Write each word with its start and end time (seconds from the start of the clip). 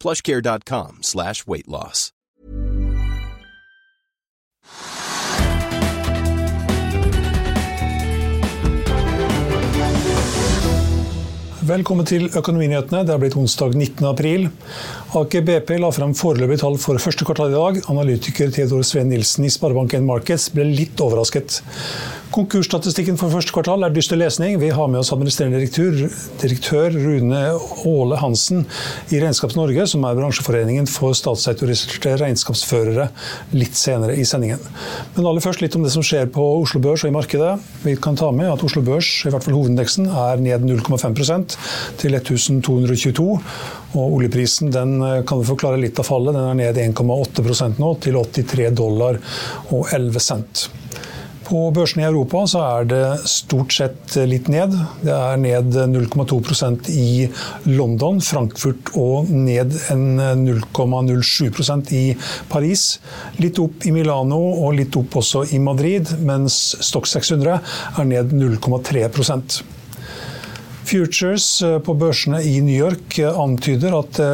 plushcare.com 0.00 0.98
slash 1.02 1.46
weight 1.46 1.68
loss. 1.68 2.10
Velkommen 11.70 12.06
til 12.08 12.24
Økonominyhetene. 12.34 13.04
Det 13.06 13.12
er 13.14 13.20
blitt 13.22 13.36
onsdag 13.38 13.76
19. 13.76 14.06
april. 14.08 14.48
Aker 15.10 15.42
BP 15.42 15.72
la 15.82 15.88
frem 15.90 16.12
foreløpige 16.14 16.60
tall 16.62 16.76
for 16.78 17.00
første 17.02 17.26
kvartal 17.26 17.50
i 17.50 17.56
dag. 17.56 17.78
Analytiker 17.90 18.52
Theodor 18.54 18.84
Sven 18.86 19.08
Nilsen 19.10 19.42
i 19.42 19.50
Sparebank1 19.50 20.04
Markets 20.06 20.44
ble 20.54 20.68
litt 20.68 21.02
overrasket. 21.02 21.56
Konkursstatistikken 22.30 23.16
for 23.18 23.32
første 23.34 23.50
kvartal 23.50 23.82
er 23.82 23.90
dyster 23.90 24.20
lesning. 24.20 24.60
Vi 24.62 24.68
har 24.70 24.86
med 24.86 25.00
oss 25.00 25.10
administrerende 25.10 25.58
direktør, 25.58 26.12
direktør 26.38 26.94
Rune 26.94 27.40
Åle 27.90 28.20
Hansen 28.22 28.62
i 29.10 29.18
Regnskaps 29.18 29.58
Norge, 29.58 29.88
som 29.90 30.06
er 30.06 30.14
bransjeforeningen 30.14 30.86
for 30.86 31.18
statsautoriserte 31.18 32.14
regnskapsførere, 32.22 33.08
litt 33.50 33.74
senere 33.74 34.14
i 34.14 34.28
sendingen. 34.30 34.62
Men 35.16 35.26
aller 35.26 35.42
først 35.42 35.66
litt 35.66 35.74
om 35.74 35.82
det 35.82 35.90
som 35.96 36.06
skjer 36.06 36.30
på 36.30 36.46
Oslo 36.60 36.78
Børs 36.86 37.02
og 37.02 37.10
i 37.10 37.16
markedet. 37.18 37.56
Vi 37.82 37.98
kan 37.98 38.14
ta 38.14 38.30
med 38.30 38.52
at 38.52 38.62
Oslo 38.62 38.86
Børs, 38.86 39.10
i 39.26 39.34
hvert 39.34 39.42
fall 39.42 39.58
hovedindeksen, 39.58 40.06
er 40.06 40.46
ned 40.46 40.70
0,5% 40.70 41.58
til 41.98 42.20
1222. 42.22 43.30
Og 43.90 44.20
oljeprisen 44.20 44.70
den 44.74 44.98
kan 45.26 45.40
vi 45.40 45.48
forklare 45.48 45.80
litt 45.80 45.98
av 45.98 46.06
fallet. 46.06 46.36
Den 46.36 46.52
er 46.52 46.60
ned 46.60 46.78
1,8% 46.94 47.80
nå, 47.82 47.94
til 48.04 48.20
83 48.20 48.68
dollar 48.78 49.18
og 49.70 49.90
11 49.90 50.22
cent. 50.22 50.68
På 51.50 51.64
børsene 51.74 52.04
i 52.04 52.06
Europa 52.06 52.44
så 52.46 52.60
er 52.62 52.84
det 52.86 53.26
stort 53.26 53.74
sett 53.74 54.14
litt 54.30 54.46
ned. 54.52 54.70
Det 55.02 55.10
er 55.10 55.34
ned 55.42 55.74
0,2% 55.90 56.86
i 56.94 57.26
London, 57.66 58.20
Frankfurt 58.22 58.92
og 58.94 59.26
ned 59.34 59.74
0,07% 59.90 61.90
i 61.98 62.14
Paris. 62.52 63.00
Litt 63.42 63.58
opp 63.58 63.82
i 63.82 63.90
Milano 63.96 64.38
og 64.60 64.78
litt 64.78 64.94
opp 65.00 65.16
også 65.24 65.42
i 65.50 65.58
Madrid, 65.58 66.06
mens 66.22 66.78
Stock 66.86 67.10
600 67.10 67.58
er 67.98 68.06
ned 68.14 68.30
0,3 68.30 69.10
Futures 70.90 71.44
eh, 71.62 71.76
på 71.78 71.94
børsene 71.94 72.40
i 72.42 72.56
New 72.64 72.74
York 72.74 73.18
eh, 73.22 73.38
antyder 73.38 73.94
at 73.94 74.16
det 74.18 74.30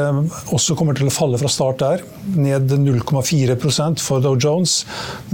også 0.55 0.77
kommer 0.79 0.97
til 0.97 1.11
å 1.11 1.13
falle 1.13 1.41
fra 1.41 1.51
start 1.53 1.83
der. 1.83 2.05
Ned 2.33 2.73
0,4% 2.81 4.01
for 4.01 4.25
Dow 4.25 4.39
Jones, 4.41 4.79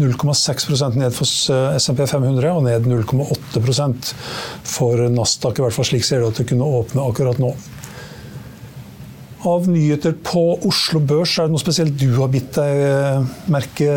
0,6% 0.00 0.98
ned 0.98 1.14
for 1.14 1.54
eh, 1.54 1.76
SMP 1.78 2.02
500 2.10 2.50
og 2.50 2.66
ned 2.66 2.88
0,8% 2.90 4.10
for 4.74 5.06
Nasdaq. 5.14 5.60
I 5.60 5.66
hvert 5.66 5.78
fall 5.78 5.90
slik 5.92 6.08
ser 6.08 6.24
det 6.24 6.32
ut 6.32 6.40
til 6.40 6.48
å 6.48 6.52
kunne 6.54 6.72
åpne 6.80 7.06
akkurat 7.06 7.42
nå. 7.42 7.52
Av 9.52 9.66
nyheter 9.70 10.16
på 10.26 10.42
Oslo 10.66 11.02
Børs, 11.02 11.36
er 11.38 11.46
det 11.46 11.54
noe 11.54 11.62
spesielt 11.62 11.98
du 11.98 12.10
har 12.18 12.30
bitt 12.30 12.54
deg 12.58 13.30
merke 13.50 13.94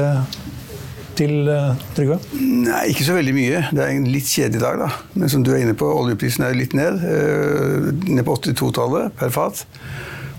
til, 1.18 1.48
eh, 1.50 1.76
Trygve? 1.98 2.20
Nei, 2.40 2.82
ikke 2.92 3.06
så 3.08 3.16
veldig 3.16 3.36
mye. 3.36 3.62
Det 3.72 3.84
er 3.84 3.94
en 3.94 4.10
litt 4.12 4.28
kjedelig 4.30 4.62
dag, 4.62 4.80
da. 4.80 4.90
Men 5.16 5.32
som 5.32 5.44
du 5.44 5.54
er 5.54 5.64
inne 5.64 5.76
på, 5.78 5.88
oljeprisen 5.88 6.46
er 6.46 6.58
litt 6.58 6.76
ned. 6.78 7.02
Eh, 7.04 7.92
ned 8.12 8.26
på 8.28 8.36
82-tallet 8.38 9.16
per 9.20 9.34
fat. 9.34 9.66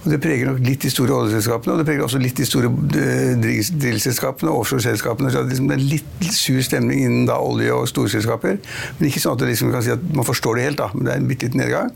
Og 0.07 0.13
Det 0.13 0.21
preger 0.23 0.47
nok 0.47 0.61
litt 0.63 0.85
de 0.87 0.91
store 0.91 1.11
oljeselskapene, 1.11 1.73
og 1.75 1.81
det 1.81 1.87
preger 1.89 2.05
også 2.07 2.21
litt 2.23 2.39
de 2.39 2.47
store 2.47 2.71
eh, 2.71 3.35
drillselskapene 3.43 4.53
og 4.53 4.63
offshoreselskapene. 4.63 5.33
Så 5.33 5.43
det 5.43 5.47
er 5.47 5.55
liksom 5.57 5.73
en 5.75 5.89
litt 5.91 6.31
sur 6.31 6.61
stemning 6.63 7.03
innen 7.03 7.27
da 7.27 7.41
olje- 7.43 7.75
og 7.75 7.89
storselskaper. 7.91 8.61
Men 9.01 9.09
ikke 9.11 9.25
sånn 9.25 9.35
at, 9.35 9.47
liksom 9.49 9.75
at 9.75 10.11
man 10.15 10.29
forstår 10.29 10.61
det 10.61 10.69
helt, 10.69 10.79
da. 10.85 10.93
Men 10.95 11.09
det 11.09 11.13
er 11.13 11.23
en 11.25 11.31
bitte 11.33 11.49
liten 11.49 11.65
nedgang. 11.65 11.91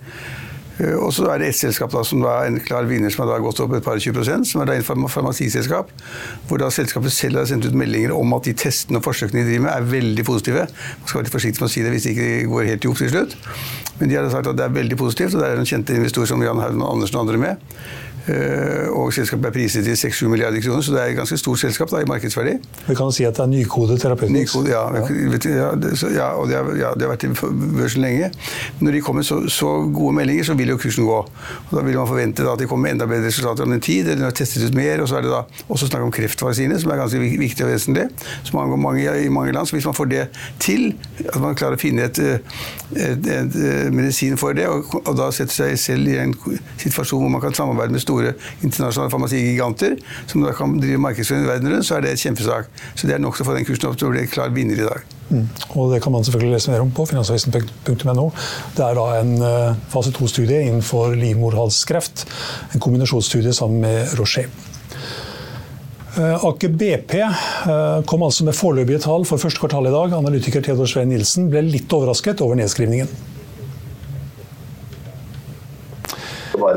Eh, 0.81 0.97
og 0.97 1.13
så 1.15 1.27
er 1.31 1.43
det 1.43 1.51
et 1.51 1.59
selskap 1.59 1.93
da, 1.93 2.03
som 2.07 2.23
da 2.25 2.41
en 2.49 2.59
klar 2.65 2.89
vinner, 2.89 3.13
som 3.13 3.29
har 3.29 3.43
gått 3.45 3.61
opp 3.63 3.75
et 3.77 3.85
par 3.85 4.01
20 4.01 4.17
prosent, 4.17 4.49
som 4.49 4.63
er 4.63 4.71
da 4.71 4.79
et 4.79 4.87
farmasiselskap. 4.87 5.93
Hvor 6.49 6.63
da 6.63 6.71
selskapet 6.75 7.15
selv 7.15 7.41
har 7.41 7.49
sendt 7.51 7.69
ut 7.69 7.77
meldinger 7.77 8.15
om 8.17 8.37
at 8.37 8.49
de 8.49 8.57
testene 8.57 9.01
og 9.01 9.07
forsøkene 9.07 9.45
de 9.45 9.53
driver 9.53 9.67
med, 9.69 9.73
er 9.75 9.91
veldig 9.95 10.27
positive. 10.27 10.67
Man 10.71 11.07
skal 11.07 11.21
være 11.21 11.29
litt 11.29 11.37
forsiktig 11.37 11.63
med 11.63 11.71
å 11.71 11.75
si 11.75 11.85
det 11.85 11.95
hvis 11.95 12.09
det 12.09 12.17
ikke 12.17 12.53
går 12.55 12.71
helt 12.73 12.87
i 12.87 12.93
opp 12.93 13.01
til 13.03 13.15
slutt. 13.15 13.39
Men 14.01 14.13
de 14.13 14.17
har 14.17 14.31
sagt 14.33 14.49
at 14.49 14.61
det 14.61 14.67
er 14.67 14.77
veldig 14.77 15.01
positivt, 15.01 15.35
og 15.35 15.43
det 15.43 15.51
er 15.51 15.61
en 15.61 15.69
kjente 15.69 15.97
investor 15.97 16.29
som 16.31 16.43
Jan 16.45 16.63
Haugen 16.63 16.87
Andersen 16.87 17.21
og 17.21 17.27
andre 17.27 17.43
med. 17.43 17.67
Eh, 18.29 18.89
og 18.93 19.13
selskapet 19.17 19.49
er 19.49 19.55
priset 19.55 19.87
til 19.87 19.97
6-7 19.97 20.29
milliarder 20.29 20.61
kroner, 20.61 20.83
så 20.85 20.93
det 20.93 21.01
er 21.01 21.13
et 21.13 21.17
ganske 21.17 21.39
stort 21.41 21.59
selskap 21.63 21.91
da, 21.91 22.03
i 22.05 22.09
markedsverdi. 22.09 22.57
Vi 22.89 22.97
kan 22.99 23.13
si 23.15 23.25
at 23.25 23.39
det 23.39 23.45
er 23.47 23.51
nykode 23.51 23.97
terapeutisk? 23.99 24.59
Nykode, 24.59 24.71
ja, 24.71 24.83
ja. 24.93 25.71
ja, 26.15 26.27
og 26.37 26.49
det 26.51 26.59
har, 26.59 26.69
ja, 26.77 26.91
det 26.95 27.07
har 27.07 27.15
vært 27.15 27.25
i 27.25 27.31
børsen 27.79 28.05
lenge. 28.05 28.31
Når 28.81 28.97
de 28.99 29.01
kommer 29.07 29.25
så, 29.27 29.41
så, 29.49 29.71
gode 29.95 30.15
meldinger, 30.19 30.45
så 30.51 30.57
vil 30.59 30.75
jo 30.75 30.77
kursen 30.81 31.09
gå. 31.09 31.21
Og 31.71 31.73
Da 31.73 31.85
vil 31.87 31.97
man 31.97 32.11
forvente 32.11 32.45
da, 32.45 32.53
at 32.53 32.61
de 32.61 32.69
kommer 32.69 32.89
med 32.89 32.99
enda 32.99 33.09
bedre 33.09 33.31
resultater 33.31 33.65
om 33.65 33.73
en 33.73 33.81
tid, 33.81 34.09
eller 34.09 34.29
har 34.29 34.37
testet 34.37 34.69
ut 34.69 34.77
mer. 34.77 35.01
Og 35.01 35.09
så 35.09 35.17
er 35.17 35.25
det 35.25 35.33
da 35.33 35.43
også 35.69 35.89
snakk 35.89 36.05
om 36.05 36.13
kreftvaksine, 36.13 36.81
som 36.81 36.93
er 36.93 37.01
ganske 37.01 37.23
viktig 37.25 37.65
og 37.65 37.73
vesentlig, 37.73 38.07
som 38.45 38.61
angår 38.61 38.83
mange 38.85 39.17
i 39.25 39.33
mange 39.33 39.57
land. 39.57 39.67
Så 39.67 39.79
hvis 39.79 39.89
man 39.89 39.97
får 39.97 40.13
det 40.13 40.27
til, 40.61 40.93
at 41.25 41.41
man 41.41 41.57
klarer 41.57 41.81
å 41.81 41.81
finne 41.81 42.05
et, 42.11 42.21
et, 42.21 43.01
et, 43.01 43.27
et 43.33 43.93
medisin 43.95 44.37
for 44.41 44.53
det, 44.57 44.69
og, 44.69 44.93
og 45.07 45.17
da 45.17 45.31
setter 45.33 45.63
seg 45.63 45.81
selv 45.81 46.13
i 46.13 46.19
en 46.21 46.37
situasjon 46.81 47.25
hvor 47.25 47.33
man 47.33 47.43
kan 47.43 47.57
samarbeide 47.57 47.95
med 47.97 48.05
store 48.11 48.35
internasjonale 48.61 49.13
farmasigiganter 49.15 49.97
som 50.27 50.45
da 50.45 50.55
kan 50.57 50.77
drive 50.83 51.01
markedsføring 51.07 51.49
verden 51.49 51.75
rundt, 51.75 51.87
så 51.89 51.97
er 51.97 52.07
det 52.07 52.17
et 52.17 52.25
kjempesak. 52.27 52.71
Så 52.95 53.09
det 53.09 53.17
er 53.17 53.23
nok 53.23 53.39
til 53.39 53.47
å 53.47 53.51
få 53.51 53.57
den 53.57 53.69
kursen 53.69 53.91
opp 53.91 53.99
til 54.01 54.11
å 54.11 54.15
bli 54.15 54.27
klar 54.31 54.53
vinner 54.55 54.79
i 54.79 54.89
dag. 54.89 55.07
Mm. 55.31 55.47
Og 55.79 55.93
Det 55.93 56.01
kan 56.03 56.13
man 56.13 56.27
selvfølgelig 56.27 56.57
lese 56.57 56.73
mer 56.73 56.83
om 56.83 56.91
på 56.91 57.07
finansavisen.no. 57.07 58.27
Det 58.77 58.87
er 58.87 58.99
da 58.99 59.07
en 59.21 59.37
uh, 59.39 59.79
fase 59.93 60.13
to-studie 60.17 60.65
innenfor 60.67 61.15
livmorhalskreft. 61.19 62.27
En 62.75 62.83
kombinasjonsstudie 62.83 63.55
sammen 63.55 63.85
med 63.87 64.19
Rocher. 64.19 64.51
Uh, 66.19 66.45
Aker 66.49 66.75
BP 66.75 67.21
uh, 67.23 68.03
kom 68.11 68.27
altså 68.27 68.45
med 68.49 68.59
foreløpige 68.59 69.05
tall 69.07 69.27
for 69.29 69.39
første 69.39 69.63
kvartal 69.63 69.87
i 69.87 69.95
dag. 69.95 70.19
Analytiker 70.19 70.67
Theodor 70.67 70.91
Svein 70.91 71.13
Nilsen 71.15 71.51
ble 71.53 71.63
litt 71.69 71.93
overrasket 71.95 72.43
over 72.43 72.59
nedskrivningen. 72.59 73.29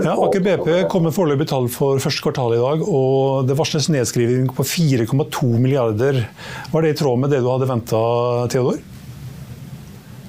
Ja, 0.04 0.13
Aker 0.24 0.40
BP 0.40 0.68
kom 0.92 1.04
med 1.04 1.16
foreløpig 1.16 1.50
tall 1.50 1.66
for 1.72 2.00
første 2.00 2.24
kvartal 2.24 2.56
i 2.56 2.62
dag, 2.62 2.84
og 2.88 3.50
det 3.50 3.58
varsles 3.60 3.90
nedskriving 3.92 4.48
på 4.56 4.64
4,2 4.64 5.50
milliarder. 5.60 6.22
Var 6.72 6.86
det 6.86 6.94
i 6.94 6.98
tråd 7.02 7.20
med 7.20 7.34
det 7.34 7.42
du 7.44 7.50
hadde 7.52 7.68
venta, 7.68 8.02
Theodor? 8.54 8.80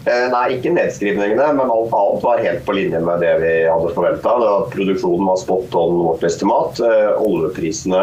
Eh, 0.04 0.26
nei, 0.32 0.44
ikke 0.56 0.74
nedskrivningene, 0.74 1.46
men 1.56 1.70
alt 1.72 1.94
annet 1.96 2.24
var 2.26 2.42
helt 2.44 2.64
på 2.66 2.74
linje 2.76 3.00
med 3.00 3.22
det 3.24 3.32
vi 3.40 3.52
hadde 3.70 3.92
forventa. 3.96 4.34
Produksjonen 4.74 5.30
var 5.30 5.38
spot 5.40 5.76
on 5.80 6.00
vårt 6.10 6.26
estimat. 6.28 6.80
Eh, 6.84 7.12
oljeprisene 7.24 8.02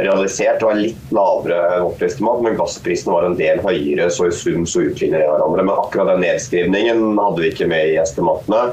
realisert 0.00 0.62
var 0.64 0.78
litt 0.78 1.10
lavere 1.12 1.58
enn 1.74 1.88
vårt 1.88 2.04
estimat, 2.06 2.40
men 2.44 2.56
gassprisene 2.56 3.12
var 3.12 3.26
en 3.26 3.36
del 3.36 3.60
høyere, 3.64 4.06
så 4.14 4.30
i 4.30 4.36
sum 4.36 4.62
så 4.68 4.86
utligner 4.86 5.20
de 5.20 5.26
hverandre. 5.28 5.66
Men 5.66 5.74
akkurat 5.74 6.14
den 6.14 6.24
nedskrivningen 6.24 7.18
hadde 7.18 7.44
vi 7.44 7.52
ikke 7.52 7.68
med 7.68 7.90
i 7.90 7.98
estimatene. 8.00 8.70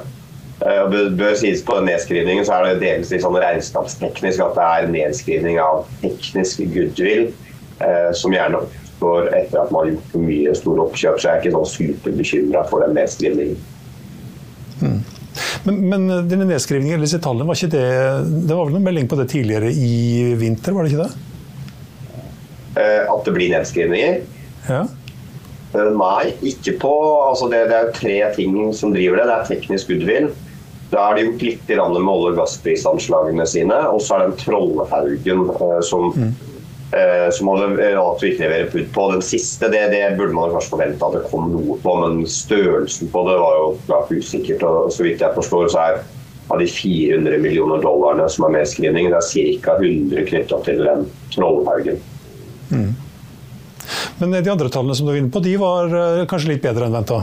Eh, 0.66 0.90
det 0.90 1.02
bør 1.18 1.36
sies 1.38 1.62
på 1.66 1.76
nedskrivningen 1.86 2.46
så 2.48 2.58
er 2.58 2.66
det 2.66 2.82
delvis 2.82 3.12
litt 3.14 3.22
sånn 3.22 3.38
regnskapsteknisk 3.38 4.42
at 4.42 4.56
det 4.58 4.68
er 4.68 4.88
nedskrivning 4.94 5.60
av 5.62 5.84
teknisk 6.02 6.64
goodwill, 6.74 7.28
eh, 7.86 8.10
som 8.18 8.34
gjerne 8.34 8.64
oppstår 8.64 9.30
etter 9.38 9.62
at 9.62 9.74
man 9.74 9.84
har 9.84 9.92
gjort 9.92 10.16
mye 10.24 10.56
store 10.58 10.88
oppkjøp. 10.88 11.20
Så 11.20 11.30
jeg 11.30 11.34
er 11.36 11.44
ikke 11.44 11.54
sånn 11.60 11.70
superbekymra 11.76 12.64
for 12.72 12.86
den 12.86 12.98
nedskrivningen. 12.98 13.62
Mm. 14.82 14.98
Men, 15.68 15.78
men 15.94 16.10
eh, 16.10 16.26
denne 16.32 16.50
nedskrivningen, 16.50 16.98
eller 16.98 17.06
disse 17.06 17.22
tallene, 17.22 17.46
var 17.46 17.58
ikke 17.58 17.74
det 17.74 17.86
Det 18.48 18.58
var 18.58 18.66
vel 18.66 18.78
noen 18.78 18.88
melding 18.90 19.10
på 19.10 19.18
det 19.22 19.28
tidligere 19.34 19.70
i 19.70 20.34
vinter, 20.42 20.74
var 20.74 20.86
det 20.86 20.96
ikke 20.96 21.06
det? 21.06 21.24
at 22.78 23.24
det 23.26 23.32
blir 23.34 23.50
nedskrivninger. 23.50 24.20
Ja. 24.68 24.84
Nei, 25.74 26.28
ikke 26.46 26.76
på 26.84 26.92
altså 27.26 27.48
det, 27.50 27.64
det 27.72 27.78
er 27.78 27.96
tre 27.96 28.18
ting 28.36 28.60
som 28.78 28.92
driver 28.94 29.18
det. 29.18 29.26
Det 29.26 29.38
er 29.38 29.48
teknisk 29.50 29.90
goodwill. 29.90 30.28
Da 30.92 31.10
er 31.10 31.18
de 31.18 31.26
gjort 31.28 31.42
litt 31.44 31.72
med 31.72 32.12
olje- 32.14 32.34
og 32.34 32.38
gassprisanslagene 32.42 33.48
sine. 33.50 33.80
Og 33.92 34.00
så 34.02 34.16
er 34.16 34.24
det 34.24 34.28
en 34.32 34.38
Trollhaugen 34.44 35.50
som 35.84 36.14
mm 36.16 36.36
Eh, 36.92 37.32
som 37.32 37.48
hadde 37.52 37.66
relativt 37.76 38.40
levere 38.40 38.70
putt 38.72 38.94
på. 38.96 39.08
Den 39.12 39.22
siste 39.22 39.68
det, 39.68 39.82
det, 39.92 40.04
burde 40.16 40.36
man 40.36 40.54
kanskje 40.54 40.72
forvente 40.72 41.04
at 41.04 41.18
det 41.18 41.26
kom 41.28 41.50
noe 41.52 41.76
på, 41.84 41.96
men 42.00 42.22
størrelsen 42.32 43.10
på 43.12 43.24
det 43.28 43.34
var 43.42 43.58
jo 43.60 43.66
klart 43.90 44.14
usikkert. 44.14 44.64
og 44.64 44.94
Så 44.96 45.04
vidt 45.04 45.24
jeg 45.24 45.36
forstår, 45.36 45.68
så 45.74 45.82
er 45.84 46.00
av 46.48 46.62
de 46.64 46.68
400 46.72 47.42
millioner 47.44 47.84
dollarene 47.84 48.30
som 48.32 48.46
er 48.48 48.54
med 48.56 48.64
i 48.64 48.70
screeningen, 48.72 49.12
det 49.12 49.20
er 49.20 49.60
ca. 49.66 49.76
100 49.84 50.30
knytta 50.30 50.62
til 50.64 50.80
den 50.88 51.04
Trollhaugen. 51.36 52.00
Mm. 52.72 52.94
Men 54.22 54.38
de 54.40 54.52
andre 54.52 54.72
tallene 54.72 54.96
som 54.96 55.10
du 55.10 55.12
var 55.12 55.20
inne 55.20 55.34
på, 55.34 55.44
de 55.44 55.58
var 55.60 55.92
eh, 55.92 56.24
kanskje 56.32 56.54
litt 56.54 56.64
bedre 56.64 56.88
enn 56.88 56.96
venta? 56.96 57.20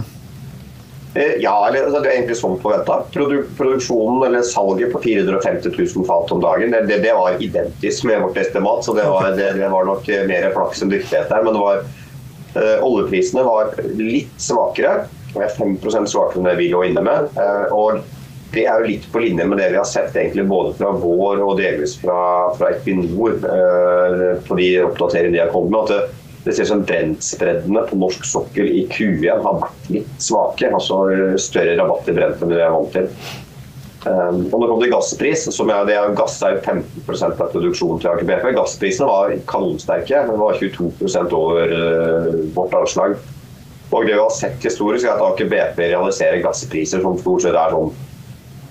Eh, 1.14 1.36
ja, 1.38 1.68
eller, 1.68 1.84
altså, 1.84 2.00
det 2.02 2.10
er 2.10 2.16
egentlig 2.16 2.36
sånn 2.40 2.56
forventa. 2.62 2.96
Produ 3.14 3.36
produksjonen 3.58 4.24
eller 4.26 4.46
salget 4.46 4.90
på 4.94 5.02
450 5.04 5.76
000 5.76 6.06
fat 6.08 6.32
om 6.34 6.40
dagen 6.42 6.74
det, 6.74 6.98
det, 7.04 7.12
var 7.14 7.38
identisk 7.38 8.08
med 8.10 8.24
vårt 8.24 8.40
estimat, 8.42 8.82
så 8.82 8.96
det 8.98 9.04
var, 9.06 9.28
det, 9.38 9.52
det 9.60 9.68
var 9.70 9.86
nok 9.86 10.10
mer 10.26 10.48
flaks 10.56 10.82
enn 10.82 10.90
dyktighet 10.90 11.30
der. 11.30 11.46
Men 11.46 11.60
var, 11.62 11.84
eh, 12.58 12.82
oljeprisene 12.82 13.46
var 13.46 13.70
litt 14.00 14.34
svakere. 14.42 15.04
5 15.34 15.78
svakere 15.82 16.40
enn 16.40 16.50
det 16.50 16.58
vi 16.58 16.72
lå 16.74 16.82
inne 16.90 17.06
med. 17.06 17.30
Eh, 17.38 17.70
og 17.74 18.02
det 18.54 18.66
er 18.66 18.82
jo 18.82 18.90
litt 18.90 19.06
på 19.10 19.22
linje 19.22 19.46
med 19.46 19.58
det 19.58 19.70
vi 19.70 19.78
har 19.78 19.86
sett 19.88 20.14
egentlig 20.14 20.46
både 20.50 20.74
fra 20.78 20.92
vår 20.98 21.42
og 21.42 21.56
delvis 21.58 21.96
fra, 22.02 22.18
fra 22.58 22.74
Equinor 22.74 23.38
eh, 23.38 24.28
på 24.46 24.58
de 24.58 24.68
oppdateringene 24.88 25.38
de 25.38 25.42
har 25.42 25.54
kommet 25.54 25.74
med. 25.74 25.80
at 25.86 25.94
det, 25.94 26.23
det 26.44 26.52
ser 26.52 26.66
ut 26.66 26.68
som 26.68 26.84
brentspreddene 26.84 27.86
på 27.88 27.96
norsk 27.96 28.26
sokkel 28.28 28.68
i 28.68 28.84
Q1 28.92 29.40
har 29.46 29.62
vært 29.62 29.90
litt 29.94 30.20
svake. 30.20 30.68
altså 30.68 31.00
Større 31.40 31.76
rabatt 31.78 32.08
i 32.10 32.14
brent 32.16 32.42
enn 32.44 32.52
vi 32.52 32.60
er 32.60 32.74
vant 32.74 32.92
til. 32.92 33.08
Um, 34.04 34.42
og 34.52 34.58
når 34.58 34.64
det 34.66 34.68
kommer 34.68 34.82
til 34.84 34.92
gasspris, 34.92 35.44
som 35.56 35.70
er, 35.72 35.86
det 35.88 35.94
er, 35.96 36.10
gass 36.18 36.36
er 36.44 36.58
15 36.60 37.06
av 37.24 37.46
produksjonen 37.54 38.02
til 38.02 38.10
Aker 38.10 38.26
BP. 38.28 38.50
Gassprisene 38.58 39.08
var 39.08 39.32
kanonsterke. 39.48 40.26
Den 40.28 40.42
var 40.42 40.58
22 40.60 40.90
over 41.38 41.72
uh, 41.72 42.34
vårt 42.56 42.76
anslag. 42.76 43.16
Og 43.88 44.04
det 44.04 44.12
vi 44.12 44.20
har 44.20 44.34
sett 44.34 44.66
historisk, 44.66 45.06
er 45.06 45.14
at 45.14 45.24
Aker 45.24 45.48
BP 45.48 45.80
realiserer 45.94 46.44
gasspriser 46.44 47.00
som 47.00 47.16
stort 47.22 47.46
sett 47.46 47.56
er 47.56 47.72
sånn 47.72 47.94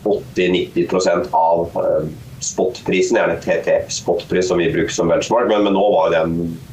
80-90 0.05 1.33
av 1.33 1.73
uh, 1.79 2.05
spotprisen, 2.43 3.17
gjerne 3.17 3.39
TT-spotpris 3.41 4.51
som 4.51 4.61
vi 4.61 4.69
bruker 4.69 4.93
som 4.93 5.09
benchmark, 5.09 5.49
men, 5.49 5.65
men 5.65 5.73
nå 5.79 5.87
var 5.95 6.13
den 6.13 6.37
Eh, 6.43 6.72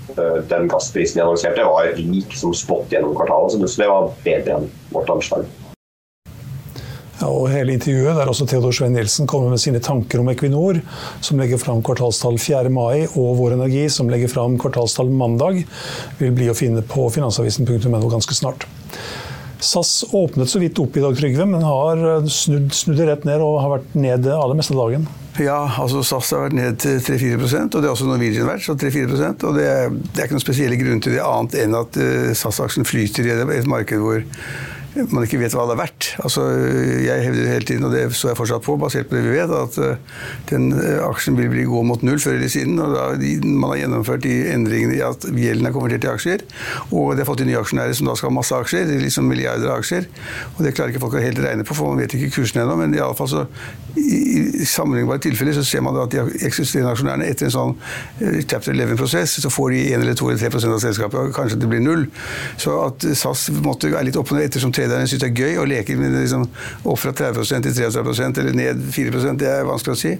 den 0.51 0.69
gassprisen 0.71 1.21
de 1.21 1.25
annonserte, 1.25 1.65
var 1.65 1.91
lik 1.97 2.37
som 2.37 2.55
spot 2.57 2.93
gjennom 2.93 3.17
kvartalet. 3.17 3.59
Så 3.71 3.83
det 3.83 3.91
var 3.91 4.13
bedre 4.25 4.61
enn 4.61 4.71
vårt 4.95 5.11
anslag. 5.13 5.49
Ja, 7.21 7.29
og 7.29 7.51
hele 7.53 7.75
intervjuet 7.77 8.17
der 8.17 8.31
også 8.33 8.47
Theodor 8.49 8.73
Svein 8.73 8.95
Nielsen 8.97 9.29
kommer 9.29 9.53
med 9.53 9.61
sine 9.61 9.81
tanker 9.85 10.23
om 10.23 10.31
Equinor, 10.33 10.79
som 11.21 11.41
legger 11.41 11.61
fram 11.61 11.83
kvartalstall 11.85 12.39
4. 12.41 12.71
mai, 12.73 13.05
og 13.13 13.35
Vår 13.37 13.59
Energi, 13.59 13.83
som 13.93 14.09
legger 14.09 14.33
fram 14.33 14.57
kvartalstall 14.61 15.11
mandag, 15.13 15.61
vil 16.17 16.33
bli 16.33 16.49
å 16.49 16.57
finne 16.57 16.81
på 16.81 17.11
finansavisen.no 17.13 18.09
ganske 18.09 18.39
snart. 18.39 18.65
SAS 19.61 20.05
åpnet 20.17 20.51
så 20.51 20.61
vidt 20.63 20.79
opp 20.83 20.97
i 20.97 21.03
dag, 21.05 21.17
Trygve, 21.17 21.47
men 21.49 21.65
har 21.65 22.01
snudd, 22.33 22.71
snudd 22.75 23.01
rett 23.05 23.27
ned 23.29 23.43
og 23.45 23.61
har 23.63 23.75
vært 23.79 23.99
ned 23.99 24.29
aller 24.33 24.59
meste 24.59 24.77
dagen. 24.77 25.07
Ja, 25.41 25.61
altså 25.79 26.03
SAS 26.05 26.33
har 26.35 26.47
vært 26.49 26.57
ned 26.59 26.81
til 26.83 26.99
3-4 27.05 27.39
og 27.39 27.77
det 27.77 27.87
er 27.87 27.93
også 27.93 28.09
Norwegian 28.09 28.49
vært, 28.49 28.65
så 28.67 28.75
3-4 28.75 29.07
og 29.47 29.57
det 29.57 29.61
det 29.61 29.69
er, 29.69 30.25
ikke 30.25 30.37
noen 30.37 30.43
spesielle 30.43 30.79
grunn 30.81 31.03
til 31.05 31.15
det 31.17 31.23
annet 31.25 31.57
enn 31.63 31.77
at 31.79 31.97
uh, 32.01 32.33
SAS-aksjen 32.37 32.89
flyter 32.89 33.29
i 33.29 33.35
et 33.61 33.71
marked 33.71 34.03
hvor 34.03 34.25
man 34.91 35.23
ikke 35.23 35.39
vet 35.39 35.55
hva 35.55 35.65
det 35.69 35.75
er 35.77 35.79
verdt. 35.79 36.07
Altså, 36.25 36.45
jeg 37.05 37.23
hevder 37.23 37.51
hele 37.53 37.67
tiden, 37.67 37.87
og 37.87 37.93
det 37.95 38.03
står 38.17 38.33
jeg 38.33 38.39
fortsatt 38.41 38.65
på, 38.67 38.75
basert 38.81 39.07
på 39.11 39.17
det 39.17 39.23
vi 39.23 39.37
vet, 39.37 39.53
at 39.55 39.77
uh, 39.79 40.23
den 40.51 40.73
uh, 40.75 41.05
aksjen 41.07 41.37
vil 41.39 41.51
bli 41.53 41.67
gå 41.69 41.83
mot 41.87 42.03
null 42.07 42.19
før 42.23 42.35
eller 42.39 42.51
siden. 42.51 42.79
og 42.83 42.97
da, 42.97 43.05
Man 43.45 43.71
har 43.71 43.85
gjennomført 43.85 44.25
de 44.27 44.35
endringene 44.51 44.97
i 44.99 45.03
at 45.07 45.27
gjelden 45.31 45.69
er 45.69 45.75
konvertert 45.77 46.03
til 46.03 46.11
aksjer, 46.15 46.43
og 46.91 47.15
de 47.15 47.23
har 47.23 47.29
fått 47.29 47.45
de 47.45 47.47
nye 47.53 47.61
aksjonærer 47.61 47.95
som 47.97 48.11
da 48.11 48.17
skal 48.19 48.33
ha 48.33 48.39
masse 48.41 48.57
aksjer, 48.67 48.91
liksom 49.05 49.31
milliarder 49.31 49.71
av 49.71 49.85
aksjer. 49.85 50.09
og 50.57 50.65
Det 50.67 50.75
klarer 50.75 50.95
ikke 50.95 51.05
folk 51.05 51.15
å 51.21 51.23
helt 51.23 51.39
regne 51.45 51.67
på, 51.67 51.79
for 51.79 51.93
man 51.93 52.03
vet 52.03 52.19
ikke 52.19 52.33
kursen 52.41 52.65
ennå. 52.65 52.75
Men 52.83 52.99
i 52.99 53.03
alle 53.05 53.19
fall 53.19 53.31
så, 53.31 53.47
i, 53.95 54.21
i 54.65 54.67
sammenlignbare 54.67 55.23
tilfeller 55.23 55.55
så 55.55 55.65
ser 55.67 55.87
man 55.87 56.01
at 56.03 56.11
de 56.17 56.27
eksisterende 56.51 56.97
aksjonærene 56.97 57.31
etter 57.31 57.47
en 57.47 57.55
sånn 57.55 57.77
uh, 57.79 58.43
chapter 58.43 58.75
11-prosess, 58.75 59.39
så 59.45 59.55
får 59.55 59.71
de 59.77 59.87
1 59.95 60.03
eller 60.03 60.19
2 60.19 60.35
eller 60.35 60.51
3% 60.51 60.75
av 60.75 60.83
selskapet, 60.83 61.21
og 61.23 61.39
kanskje 61.39 61.63
det 61.63 61.71
blir 61.71 61.87
null. 61.87 62.09
Så 62.59 62.75
at 62.89 63.07
SAS 63.15 63.47
måtte 63.63 63.95
være 63.95 64.11
litt 64.11 64.19
opp 64.19 64.35
og 64.35 64.41
ned 64.41 64.51
ettersom 64.51 64.75
traderne 64.81 65.11
syns 65.11 65.23
det 65.23 65.31
er 65.31 65.45
gøy 65.45 65.61
å 65.61 65.69
leke 65.69 65.97
med 66.01 66.17
liksom, 66.17 66.47
opp 66.83 67.01
fra 67.03 67.13
30% 67.17 67.69
til 67.69 67.77
33% 67.77 68.43
eller 68.43 68.57
ned 68.57 68.83
4% 68.97 69.41
det 69.41 69.51
er 69.53 69.69
vanskelig 69.69 69.97
å 69.97 70.01
si. 70.01 70.17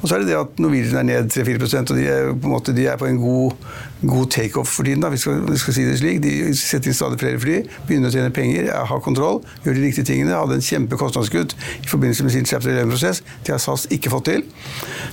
Og 0.00 0.04
så 0.08 0.16
er 0.16 0.22
det 0.24 0.32
det 0.32 0.40
at 0.40 0.62
Norwegian 0.62 1.02
er 1.02 1.08
ned 1.08 1.32
3-4% 1.32 1.94
og 1.94 2.00
de 2.00 2.08
er, 2.10 2.30
på 2.34 2.50
en 2.50 2.54
måte, 2.56 2.76
de 2.76 2.88
er 2.90 3.00
på 3.00 3.08
en 3.08 3.20
god, 3.22 3.72
god 4.08 4.30
takeoff 4.30 4.68
for 4.68 4.86
tiden. 4.86 5.02
Da. 5.02 5.08
Vi, 5.12 5.16
skal, 5.16 5.42
vi 5.50 5.58
skal 5.58 5.74
si 5.76 5.84
det 5.86 5.98
slik. 6.00 6.20
De 6.22 6.32
setter 6.58 6.90
inn 6.90 6.96
stadig 6.96 7.20
flere 7.22 7.40
fly, 7.42 7.58
begynner 7.88 8.10
å 8.10 8.14
tjene 8.14 8.32
penger, 8.34 8.70
har 8.88 9.02
kontroll, 9.04 9.40
gjør 9.64 9.78
de 9.78 9.84
riktige 9.84 10.08
tingene. 10.08 10.34
Hadde 10.36 10.58
en 10.58 10.66
kjempekostnadskutt 10.66 11.54
i 11.54 11.90
forbindelse 11.90 12.26
med 12.26 12.34
sin 12.34 12.48
chapter 12.48 12.72
11-prosess. 12.74 13.22
Det 13.46 13.54
har 13.54 13.62
SAS 13.62 13.86
ikke 13.94 14.12
fått 14.12 14.28
til. 14.30 14.44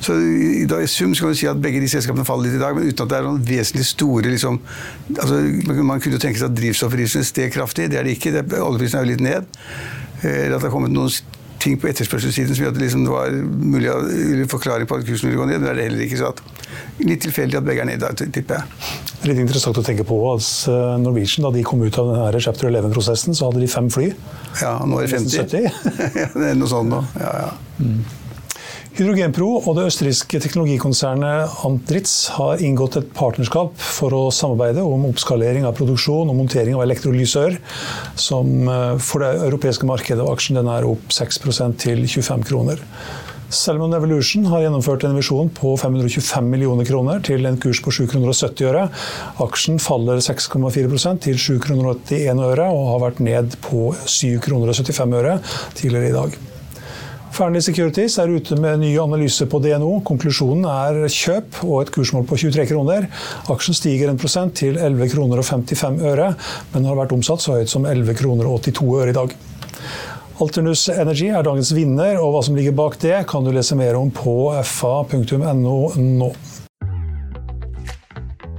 Så 0.06 0.18
i, 0.18 0.66
da, 0.70 0.82
i 0.82 0.90
sum 0.90 1.16
kan 1.18 1.34
du 1.34 1.40
si 1.40 1.50
at 1.50 1.62
begge 1.62 1.82
de 1.84 1.90
selskapene 1.92 2.28
faller 2.28 2.50
litt 2.50 2.60
i 2.60 2.64
dag, 2.64 2.78
men 2.78 2.90
uten 2.90 3.06
at 3.06 3.14
det 3.14 3.20
er 3.20 3.28
noen 3.28 3.42
vesentlig 3.46 3.88
store 3.90 4.30
liksom, 4.30 4.62
altså, 5.18 5.42
Man 5.80 6.02
kunne 6.02 6.18
jo 6.18 6.22
tenke 6.22 6.42
seg 6.42 6.52
at 6.52 6.58
drivstoffprisene 6.58 7.28
steg 7.28 7.54
kraftig. 7.56 7.90
Det 7.92 8.00
er 8.00 8.08
det 8.08 8.18
ikke. 8.18 8.34
Det, 8.36 8.46
oljeprisen 8.62 9.00
er 9.00 9.06
jo 9.06 9.14
litt 9.14 9.26
ned. 9.26 9.60
Eller 10.24 10.58
at 10.58 10.64
det 10.64 10.68
har 10.68 10.76
kommet 10.76 10.94
noen 10.94 11.12
ting 11.64 11.80
på 11.80 11.90
etterspørselssiden 11.92 12.56
som 12.56 12.64
gjorde 12.64 12.76
at 12.76 12.80
det 12.80 12.86
liksom 12.86 13.06
var 13.10 13.34
mulig 13.44 13.92
å 13.92 14.48
forklare 14.52 14.88
på 14.90 15.00
at 15.00 15.08
kursen 15.08 15.30
ville 15.30 15.40
gå 15.40 15.48
ned. 15.50 15.60
Men 15.60 15.68
det 15.68 15.72
er 15.74 15.80
det 15.80 15.88
heller 15.90 16.06
ikke. 16.06 16.20
så 16.22 16.32
at 16.34 16.44
Litt 17.00 17.22
tilfeldig 17.24 17.58
at 17.60 17.66
begge 17.66 17.84
er 17.84 17.88
nede, 17.88 18.10
tipper 18.20 18.60
jeg. 18.60 18.90
Det 19.10 19.24
er 19.24 19.32
litt 19.32 19.42
interessant 19.46 19.78
å 19.80 19.84
tenke 19.86 20.04
på 20.08 20.18
at 20.34 20.48
eh, 20.72 20.96
Norwegian, 21.02 21.48
da 21.48 21.54
de 21.56 21.64
kom 21.68 21.82
ut 21.84 22.00
av 22.02 22.12
denne 22.12 22.42
chapter 22.44 22.70
11-prosessen, 22.70 23.36
så 23.38 23.50
hadde 23.50 23.64
de 23.64 23.70
fem 23.72 23.88
fly. 23.92 24.10
Ja, 24.62 24.78
nå 24.84 25.00
er 25.00 25.08
det 25.08 25.22
50. 25.22 25.68
ja, 26.22 26.30
det 26.36 26.52
er 26.52 26.60
noe 26.60 26.72
sånt 26.72 26.92
nå. 26.92 27.02
Ja, 27.20 27.32
ja. 27.46 27.52
Mm. 27.80 28.02
Hydrogenpro 29.00 29.46
og 29.62 29.78
det 29.78 29.86
østerrikske 29.88 30.42
teknologikonsernet 30.44 31.62
Antritz 31.64 32.34
har 32.36 32.60
inngått 32.60 32.98
et 33.00 33.14
partnerskap 33.16 33.78
for 33.80 34.12
å 34.12 34.26
samarbeide 34.36 34.84
om 34.84 35.06
oppskalering 35.08 35.64
av 35.64 35.78
produksjon 35.78 36.28
og 36.28 36.36
montering 36.36 36.76
av 36.76 36.84
elektrolysør, 36.84 37.56
som 38.20 38.68
eh, 38.68 38.98
for 39.00 39.24
det 39.24 39.46
europeiske 39.46 39.88
markedet 39.88 40.20
og 40.26 40.34
aksjen 40.34 40.60
er 40.60 40.90
opp 40.90 41.16
6% 41.16 41.80
til 41.86 42.04
25 42.04 42.44
kroner. 42.52 42.84
Salmon 43.48 43.96
Evolution 43.96 44.52
har 44.52 44.66
gjennomført 44.66 45.08
en 45.08 45.16
emisjon 45.16 45.48
på 45.56 45.78
525 45.80 46.52
millioner 46.52 46.92
kroner 46.92 47.24
til 47.24 47.48
en 47.48 47.56
kurs 47.56 47.80
på 47.80 47.96
7,70 47.96 48.12
kroner 48.12 48.68
øre. 48.74 48.86
Aksjen 49.48 49.80
faller 49.80 50.20
6,4% 50.28 51.24
til 51.30 51.40
7,81 51.40 51.64
kroner 51.64 52.52
øre 52.52 52.68
og 52.68 52.86
har 52.98 53.04
vært 53.08 53.24
ned 53.24 53.58
på 53.64 53.94
7,75 54.04 54.44
kroner 54.44 55.24
øre 55.24 55.42
tidligere 55.80 56.12
i 56.12 56.18
dag. 56.20 56.42
Fearnley 57.36 57.62
Securities 57.64 58.18
er 58.20 58.32
ute 58.34 58.58
med 58.60 58.82
ny 58.82 58.90
analyse 59.00 59.46
på 59.50 59.62
DNO. 59.64 60.00
Konklusjonen 60.08 60.66
er 60.70 61.00
kjøp 61.14 61.62
og 61.68 61.84
et 61.84 61.92
kursmål 61.94 62.26
på 62.30 62.40
23 62.42 62.66
kroner. 62.72 63.08
Aksjen 63.54 63.78
stiger 63.78 64.12
1% 64.12 64.56
til 64.60 64.80
11 64.80 65.12
kroner 65.14 65.42
og 65.42 65.48
55 65.48 66.02
øre, 66.10 66.34
men 66.74 66.90
har 66.90 67.00
vært 67.00 67.16
omsatt 67.16 67.46
så 67.46 67.60
høyt 67.60 67.72
som 67.72 67.88
11 67.88 68.18
kroner 68.20 68.50
og 68.50 68.64
82 68.66 68.90
øre 69.04 69.14
i 69.14 69.18
dag. 69.20 69.36
Alternus 70.40 70.86
Energy 70.94 71.28
er 71.36 71.44
dagens 71.44 71.74
vinner, 71.76 72.18
og 72.24 72.34
hva 72.34 72.44
som 72.48 72.56
ligger 72.56 72.76
bak 72.76 72.96
det, 73.02 73.18
kan 73.28 73.44
du 73.44 73.52
lese 73.52 73.76
mer 73.76 74.00
om 74.00 74.12
på 74.16 74.38
fa.no 74.64 75.80
nå. 76.00 76.32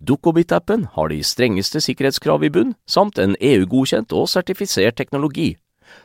Dukkobit-appen 0.00 0.86
har 0.94 1.12
de 1.12 1.20
strengeste 1.24 1.82
sikkerhetskrav 1.84 2.44
i 2.44 2.50
bunn, 2.52 2.74
samt 2.86 3.18
en 3.18 3.36
EU-godkjent 3.40 4.12
og 4.16 4.28
sertifisert 4.32 4.98
teknologi. 5.00 5.56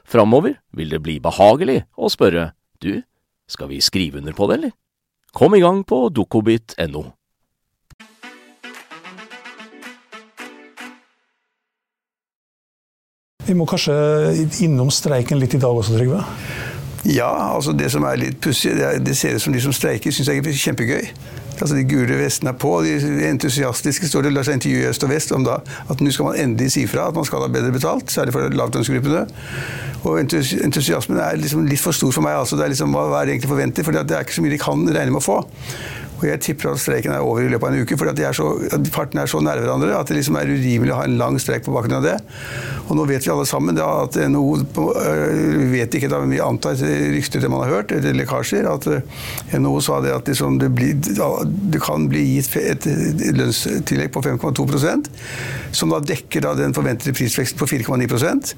Framover 0.06 0.60
vil 0.72 0.94
det 0.94 1.02
bli 1.04 1.20
behagelig 1.24 1.84
å 1.96 2.12
spørre 2.12 2.52
du, 2.84 3.02
skal 3.48 3.70
vi 3.72 3.82
skrive 3.84 4.20
under 4.22 4.36
på 4.36 4.48
det, 4.50 4.60
eller? 4.60 4.78
Kom 5.34 5.56
i 5.56 5.62
gang 5.64 5.84
på 5.88 6.08
dukkobit.no. 6.14 7.04
Vi 13.44 13.56
må 13.60 13.66
kanskje 13.68 13.94
innom 14.64 14.92
streiken 14.94 15.42
litt 15.42 15.56
i 15.58 15.60
dag 15.60 15.76
også, 15.76 15.98
Trygve? 15.98 16.22
Ja, 17.04 17.56
altså 17.56 17.74
det 17.76 17.90
som 17.92 18.06
er 18.08 18.20
litt 18.22 18.38
pussig, 18.44 18.72
det, 18.78 19.02
det, 19.04 19.18
ser 19.20 19.36
ut 19.36 19.44
som 19.44 19.54
de 19.54 19.62
som 19.62 19.74
streiker, 19.76 20.14
syns 20.16 20.30
jeg 20.32 20.40
er 20.40 20.62
kjempegøy. 20.62 21.10
Altså 21.60 21.76
De 21.78 21.86
gule 21.88 22.18
vestene 22.20 22.52
er 22.54 22.60
på, 22.60 22.72
de 22.84 22.98
entusiastiske 23.30 24.10
står 24.10 24.28
det, 24.28 24.34
lar 24.36 24.48
seg 24.48 24.60
intervjue 24.60 24.90
øst 24.90 25.06
og 25.06 25.12
vest 25.14 25.34
om 25.36 25.46
da, 25.46 25.60
at 25.92 26.02
nå 26.04 26.12
skal 26.14 26.32
man 26.32 26.40
endelig 26.42 26.74
si 26.76 26.86
fra 26.90 27.08
at 27.12 27.18
man 27.18 27.28
skal 27.28 27.46
ha 27.46 27.52
bedre 27.54 27.74
betalt, 27.76 28.12
særlig 28.12 28.36
for 28.36 28.58
lavlønnsgruppene. 28.60 29.26
Og 30.04 30.20
entusiasmen 30.20 31.20
er 31.24 31.40
liksom 31.40 31.68
litt 31.70 31.80
for 31.80 31.96
stor 31.96 32.12
for 32.12 32.26
meg. 32.26 32.36
altså 32.36 32.58
det 32.60 32.66
er 32.66 32.74
liksom, 32.74 32.96
Hva 32.96 33.22
er 33.22 33.30
det 33.30 33.38
egentlig 33.38 33.54
forventet? 33.54 33.86
For 33.86 33.96
det 33.96 34.04
er 34.12 34.26
ikke 34.26 34.36
så 34.36 34.44
mye 34.44 34.56
de 34.56 34.60
kan 34.62 34.88
regne 34.90 35.14
med 35.14 35.22
å 35.22 35.24
få. 35.24 35.38
Og 36.24 36.30
jeg 36.30 36.42
tipper 36.46 36.72
at 36.72 36.80
streiken 36.80 37.12
er 37.12 37.24
over 37.24 37.44
i 37.44 37.50
løpet 37.52 37.68
av 37.68 37.76
en 37.76 37.84
uke, 37.84 37.98
så, 38.34 38.50
partene 38.96 39.26
er 39.26 39.32
så 39.32 39.42
nær 39.44 39.60
hverandre 39.60 39.98
at 39.98 40.08
det 40.08 40.18
liksom 40.18 40.38
er 40.40 40.48
urimelig 40.48 40.94
å 40.94 41.02
ha 41.02 41.08
en 41.08 41.18
lang 41.20 41.40
streik 41.42 41.66
på 41.66 41.74
bakgrunn 41.76 42.00
av 42.00 42.06
det. 42.08 42.16
Og 42.88 42.96
nå 42.98 43.08
vet 43.10 43.26
vi 43.26 43.32
alle 43.34 43.48
sammen 43.48 43.76
da, 43.76 43.90
at 44.06 44.16
NHO 44.32 44.54
Vi 44.64 45.68
vet 45.74 45.98
ikke, 45.98 46.10
da, 46.12 46.22
men 46.24 46.34
vi 46.34 46.40
antar 46.44 46.80
rykter 46.80 47.44
det 47.44 47.52
man 47.52 47.66
har 47.66 47.78
hørt, 47.78 47.92
eller 47.96 48.16
lekkasjer, 48.22 48.68
at 48.70 48.88
NHO 49.60 49.82
sa 49.84 50.00
det 50.04 50.14
at 50.16 50.32
liksom 50.32 50.60
det, 50.62 50.72
blir, 50.76 50.96
det, 50.96 51.82
kan 51.84 52.08
bli 52.12 52.24
gitt 52.38 52.56
et 52.60 52.88
lønnstillegg 53.36 54.14
på 54.14 54.24
5,2% 54.24 55.12
som 55.74 55.90
da 55.90 56.00
dekker 56.04 56.44
da 56.46 56.54
den 56.58 56.76
forventede 56.76 57.16
prisveksten 57.18 57.58
på 57.60 57.68
4,9% 57.72 58.54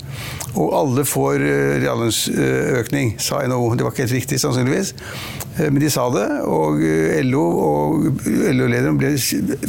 og 0.60 0.74
alle 0.76 1.06
får 1.08 1.44
reallønnsøkning, 1.84 3.16
sa 3.22 3.42
NHO. 3.48 3.74
Det 3.76 3.86
var 3.86 3.94
ikke 3.94 4.06
helt 4.06 4.18
riktig, 4.18 4.40
sannsynligvis, 4.42 4.94
men 5.60 5.80
de 5.82 5.92
sa 5.92 6.08
det. 6.14 6.28
Og 6.48 6.80
LO 7.28 7.44
og 7.56 8.08
LO-lederen 8.26 8.98
ble 9.00 9.14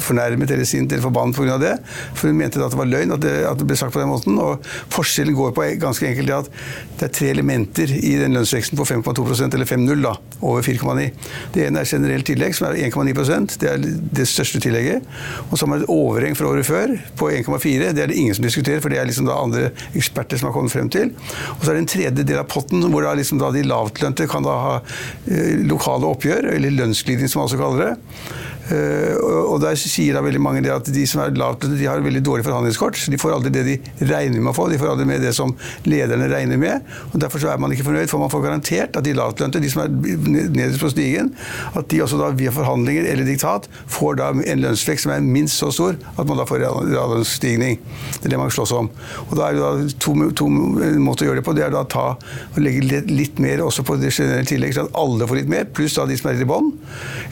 fornærmet 0.03 0.53
eller 0.53 0.69
sint 0.69 0.93
eller 0.93 1.05
forbannet 1.05 1.37
pga. 1.37 1.59
det. 1.63 1.75
For 2.17 2.31
hun 2.31 2.39
mente 2.41 2.61
at 2.63 2.75
det 2.75 2.81
var 2.81 2.91
løgn 2.91 3.15
at 3.15 3.23
det, 3.23 3.35
at 3.49 3.61
det, 3.61 3.67
ble 3.69 3.79
sagt 3.79 3.95
på 3.95 4.03
den 4.03 4.11
måten. 4.11 4.39
Og 4.43 4.65
forskjellen 4.93 5.37
går 5.37 5.55
på 5.57 5.67
ganske 5.83 6.09
enkelt 6.09 6.31
det 6.31 6.37
at 6.37 6.51
det 6.97 7.09
er 7.09 7.15
tre 7.19 7.31
elementer 7.35 7.93
i 7.97 8.15
den 8.21 8.37
lønnsveksten 8.37 8.79
på 8.79 8.87
5,2% 8.89 9.57
eller 9.57 9.69
5,0 9.69 10.05
da, 10.05 10.15
over 10.41 10.65
4,9. 10.65 11.09
Det 11.55 11.67
ene 11.67 11.83
er 11.83 11.91
generelt 11.91 12.29
tillegg, 12.29 12.57
som 12.57 12.71
er 12.71 12.79
1,9% 12.89 13.59
Det 13.61 13.71
er 13.71 13.83
det 13.83 14.29
største 14.29 14.61
tillegget. 14.65 15.05
Og 15.51 15.57
så 15.57 15.65
har 15.65 15.73
man 15.73 15.85
et 15.85 15.93
overheng 15.93 16.37
fra 16.39 16.51
året 16.51 16.67
før 16.69 16.95
på 17.19 17.31
1,4. 17.33 17.93
Det 17.97 18.05
er 18.05 18.13
det 18.13 18.17
ingen 18.17 18.37
som 18.37 18.47
diskuterer, 18.47 18.83
for 18.85 18.93
det 18.93 19.01
er 19.01 19.09
liksom 19.09 19.29
da 19.29 19.39
andre 19.41 19.71
eksperter 19.97 20.41
som 20.41 20.51
har 20.51 20.57
kommet 20.57 20.75
frem 20.75 20.91
til. 20.93 21.13
Og 21.57 21.65
så 21.65 21.71
er 21.71 21.77
det 21.77 21.85
en 21.85 21.93
tredje 21.97 22.27
del 22.27 22.41
av 22.41 22.49
potten 22.51 22.85
hvor 22.87 23.05
da 23.05 23.15
liksom 23.19 23.41
da 23.41 23.53
de 23.55 23.65
lavtlønte 23.67 24.29
kan 24.31 24.45
da 24.47 24.57
ha 24.63 24.75
eh, 24.81 25.63
lokale 25.69 26.09
oppgjør, 26.09 26.51
eller 26.55 26.75
lønnsglidning 26.75 27.31
som 27.31 27.43
man 27.43 27.51
også 27.51 27.61
kaller 27.61 27.76
kaller 27.77 27.85
det. 27.85 27.97
Uh, 27.97 28.56
og 28.67 29.61
der 29.63 29.77
sier 29.79 30.17
da 30.17 30.23
veldig 30.25 30.41
mange 30.43 30.63
det 30.65 30.73
at 30.75 30.89
de 30.91 31.05
som 31.09 31.23
er 31.23 31.35
lavtlønte, 31.39 31.79
de 31.79 31.87
har 31.89 32.03
veldig 32.03 32.23
dårlig 32.25 32.47
forhandlingskort. 32.47 32.99
De 33.13 33.21
får 33.21 33.37
aldri 33.37 33.53
det 33.55 33.65
de 33.67 33.77
regner 34.11 34.41
med 34.41 34.51
å 34.51 34.57
få, 34.57 34.69
de 34.73 34.79
får 34.81 34.95
aldri 34.95 35.07
med 35.09 35.23
det 35.23 35.33
som 35.37 35.53
lederne 35.87 36.29
regner 36.33 36.61
med. 36.61 36.87
og 37.13 37.21
Derfor 37.23 37.43
så 37.43 37.53
er 37.53 37.61
man 37.63 37.75
ikke 37.75 37.87
fornøyd, 37.87 38.11
for 38.11 38.23
man 38.23 38.33
får 38.33 38.45
garantert 38.47 38.99
at 38.99 39.07
de 39.07 39.15
lavtlønte, 39.17 39.63
de 39.63 39.71
som 39.71 39.85
er 39.85 39.93
nederst 39.93 40.83
på 40.83 40.91
stigen, 40.93 41.33
at 41.79 41.89
de 41.93 42.03
også 42.03 42.19
da 42.21 42.33
via 42.37 42.55
forhandlinger 42.55 43.07
eller 43.13 43.29
diktat 43.29 43.69
får 43.93 44.19
da 44.21 44.33
en 44.35 44.65
lønnsvekst 44.65 45.07
som 45.07 45.15
er 45.15 45.25
minst 45.25 45.61
så 45.61 45.71
stor 45.75 45.95
at 46.17 46.27
man 46.27 46.41
da 46.41 46.47
får 46.49 46.65
reallønnsstigning. 46.65 47.79
Det 48.19 48.29
er 48.29 48.35
det 48.35 48.41
man 48.41 48.53
slåss 48.53 48.75
om. 48.77 48.91
Og 49.29 49.37
da 49.39 49.49
er 49.49 49.57
det 49.57 49.63
da 49.63 49.97
to, 50.03 50.17
to 50.37 50.49
måter 50.51 51.27
å 51.27 51.31
gjøre 51.31 51.41
det 51.43 51.47
på. 51.47 51.55
Det 51.57 51.67
er 51.67 51.75
da 51.75 51.85
ta 51.91 52.07
og 52.17 52.61
legge 52.63 52.85
litt, 52.87 53.13
litt 53.13 53.41
mer 53.43 53.63
også 53.65 53.85
på 53.87 53.99
det 54.01 54.13
generelle 54.15 54.49
tillegg, 54.49 54.75
så 54.75 54.87
at 54.87 54.97
alle 54.99 55.29
får 55.29 55.41
litt 55.43 55.53
mer, 55.53 55.69
pluss 55.77 55.97
da 55.99 56.07
de 56.09 56.19
som 56.19 56.31
er 56.33 56.43
i 56.43 56.49
bånn. 56.49 56.73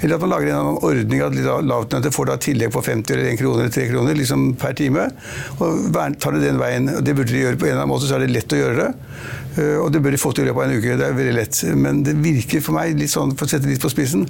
Eller 0.01 0.17
at 0.17 0.25
man 0.25 0.35
lager 0.35 0.53
en 0.55 0.79
ordning 0.79 1.24
at 1.29 1.67
lavtlønte 1.69 2.13
får 2.15 2.31
da 2.31 2.39
tillegg 2.41 2.73
på 2.75 2.83
50 2.85 3.15
eller 3.15 3.31
1 3.33 3.41
krone 3.41 3.65
eller 3.65 3.75
3 3.75 3.87
kroner 3.93 4.19
liksom 4.19 4.47
per 4.61 4.77
time. 4.79 5.09
Og 5.59 5.95
tar 6.21 6.37
det 6.37 6.45
den 6.45 6.61
veien, 6.61 6.91
og 6.97 7.05
det 7.07 7.17
burde 7.17 7.33
de 7.33 7.45
gjøre 7.45 7.61
på 7.61 7.69
en 7.69 7.75
eller 7.75 7.85
annen 7.85 7.95
måte, 7.95 8.09
så 8.11 8.19
er 8.19 8.25
det 8.25 8.35
lett 8.35 8.57
å 8.57 8.61
gjøre 8.61 8.79
det. 8.83 8.91
Eh, 9.55 9.79
og 9.79 9.93
det 9.95 10.03
bør 10.03 10.15
de 10.15 10.21
få 10.21 10.33
til 10.35 10.45
i 10.45 10.49
løpet 10.49 10.65
av 10.65 10.71
en 10.71 10.79
uke. 10.79 10.97
Det 10.99 11.07
er 11.07 11.17
veldig 11.19 11.35
lett. 11.37 11.61
Men 11.79 12.03
det 12.07 12.15
virker 12.23 12.63
for 12.65 12.77
meg, 12.77 12.97
litt 12.99 13.13
sånn, 13.13 13.35
for 13.39 13.47
å 13.47 13.53
sette 13.53 13.71
litt 13.71 13.83
på 13.83 13.91
spissen, 13.93 14.27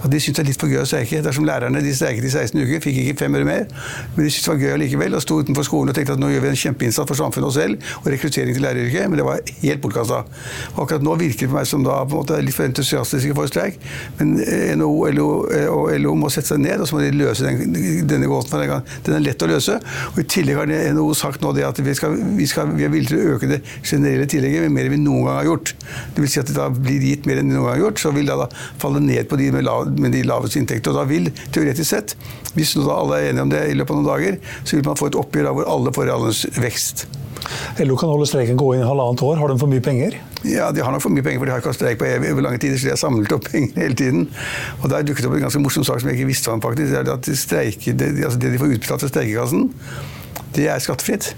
at 0.00 0.08
de 0.12 0.20
syns 0.22 0.38
det 0.38 0.44
er 0.44 0.50
litt 0.50 0.62
for 0.62 0.72
gøy 0.72 0.82
å 0.82 0.86
streike. 0.88 1.22
Dersom 1.24 1.46
lærerne 1.48 1.82
de 1.84 1.94
streiket 1.96 2.28
i 2.28 2.32
16 2.32 2.60
uker, 2.62 2.82
fikk 2.84 3.00
ikke 3.04 3.18
fem 3.24 3.38
øre 3.38 3.48
mer, 3.48 3.66
men 4.14 4.24
de 4.24 4.30
syntes 4.30 4.46
det 4.46 4.52
var 4.52 4.62
gøy 4.62 4.76
allikevel. 4.78 5.18
Og 5.18 5.24
sto 5.24 5.40
utenfor 5.42 5.68
skolen 5.68 5.92
og 5.92 5.98
tenkte 5.98 6.16
at 6.16 6.22
nå 6.22 6.30
gjør 6.32 6.46
vi 6.46 6.52
en 6.52 6.60
kjempeinnsats 6.64 7.10
for 7.10 7.20
samfunnet 7.20 7.50
og 7.50 7.56
selv, 7.56 7.92
og 8.02 8.10
rekruttering 8.14 8.56
til 8.56 8.66
læreryrket. 8.66 9.10
Men 9.12 9.20
det 9.20 9.28
var 9.28 9.42
helt 9.62 9.84
bortkasta. 9.84 10.22
Akkurat 10.72 11.04
nå 11.04 11.16
virker 11.20 11.46
det 11.46 11.52
på 11.52 11.58
meg 11.58 11.68
som 11.68 11.84
da 11.86 12.00
på 12.02 12.16
en 12.16 12.22
måte 12.22 12.40
litt 12.42 12.56
for 12.56 12.68
entusiastiske 12.68 13.36
for 13.36 13.50
streik. 13.50 13.78
Men 14.20 14.38
NHO 14.80 15.12
LO, 15.12 15.28
eh, 15.52 15.68
og 15.70 15.92
LO 16.00 16.14
må 16.18 16.30
sette 16.32 16.52
seg 16.52 16.62
ned, 16.62 16.82
og 16.82 16.88
så 16.88 16.96
må 16.96 17.04
de 17.04 17.12
løse 17.16 17.46
den, 17.46 17.76
denne 18.08 18.30
gåten. 18.30 18.50
for 18.52 18.62
en 18.62 18.68
gang. 18.68 18.82
den 19.04 19.14
er 19.16 19.24
lett 19.24 19.42
å 19.42 19.48
løse. 19.48 19.78
Og 20.12 20.18
I 20.20 20.26
tillegg 20.28 20.58
har 20.58 20.72
NHO 20.96 21.14
sagt 21.18 21.42
nå 21.42 21.52
det 21.56 21.64
at 21.66 21.78
vi, 21.78 21.94
skal, 21.94 22.16
vi, 22.38 22.46
skal, 22.46 22.72
vi 22.76 22.86
er 22.86 22.92
villige 22.92 23.12
til 23.12 23.20
å 23.20 23.36
øke 23.36 23.50
det 23.50 23.60
generelle 23.82 24.26
tillegget 24.30 24.61
mer 24.70 24.86
enn 24.86 24.94
vi 24.94 25.00
noen 25.02 25.26
gang 25.26 25.38
har 25.40 25.48
gjort. 25.50 25.72
Det 26.14 26.24
vil 26.24 26.30
si 26.30 26.42
at 26.42 26.50
det 26.50 26.58
da 26.58 26.68
blir 26.74 27.06
gitt 27.08 27.26
mer 27.28 27.40
enn 27.40 27.50
vi 27.50 27.56
noen 27.56 27.66
gang 27.66 27.76
har 27.76 27.82
gjort, 27.86 28.02
så 28.04 28.12
vil 28.14 28.28
det 28.30 28.36
da 28.38 28.48
falle 28.82 29.02
ned 29.02 29.30
på 29.30 29.40
de 29.40 29.48
med, 29.54 29.66
lav, 29.66 29.90
med 29.98 30.14
de 30.14 30.22
laveste 30.28 30.60
inntekter. 30.60 30.92
Og 30.92 31.00
da 31.00 31.08
vil, 31.08 31.32
teoretisk 31.54 31.88
sett, 31.90 32.14
hvis 32.54 32.76
nå 32.76 32.86
da 32.86 33.00
alle 33.00 33.18
er 33.18 33.32
enige 33.32 33.48
om 33.48 33.52
det 33.54 33.64
i 33.70 33.74
løpet 33.78 33.96
av 33.96 34.00
noen 34.00 34.12
dager, 34.12 34.38
så 34.62 34.78
vil 34.78 34.86
man 34.86 35.00
få 35.00 35.10
et 35.10 35.18
oppgjør 35.18 35.50
hvor 35.56 35.74
alle 35.74 35.96
får 35.96 36.08
reallønnsvekst. 36.10 37.06
LO 37.82 37.96
kan 37.98 38.10
holde 38.12 38.26
streiken 38.30 38.58
gående 38.60 38.84
i 38.84 38.88
halvannet 38.88 39.22
år. 39.26 39.40
Har 39.40 39.50
de 39.50 39.58
for 39.58 39.70
mye 39.70 39.82
penger? 39.84 40.16
Ja, 40.46 40.70
de 40.74 40.82
har 40.82 40.94
nok 40.94 41.02
for 41.04 41.14
mye 41.14 41.24
penger, 41.24 41.40
for 41.42 41.48
de 41.48 41.54
har 41.54 41.62
ikke 41.62 41.72
hatt 41.72 41.78
streik 41.78 42.00
på 42.00 42.08
over 42.08 42.44
lange 42.46 42.60
tider, 42.62 42.78
så 42.78 42.88
de 42.88 42.94
har 42.94 43.00
samlet 43.00 43.34
opp 43.34 43.46
penger 43.52 43.84
hele 43.84 43.98
tiden. 43.98 44.26
Og 44.80 44.90
Der 44.92 45.06
dukket 45.06 45.28
opp 45.28 45.36
en 45.38 45.46
ganske 45.46 45.62
morsom 45.62 45.86
sak 45.86 46.02
som 46.02 46.10
jeg 46.10 46.20
ikke 46.20 46.32
visste 46.32 46.52
om, 46.54 46.62
faktisk. 46.64 46.92
Det 46.92 47.00
er 47.02 47.14
at 47.14 47.28
de 47.28 47.36
streiker, 47.38 47.98
det, 47.98 48.12
altså 48.22 48.42
det 48.42 48.54
de 48.54 48.60
får 48.62 48.76
utbetalt 48.76 49.06
fra 49.06 49.12
streikekassen, 49.12 49.70
det 50.56 50.68
er 50.68 50.82
skattefritt. 50.82 51.32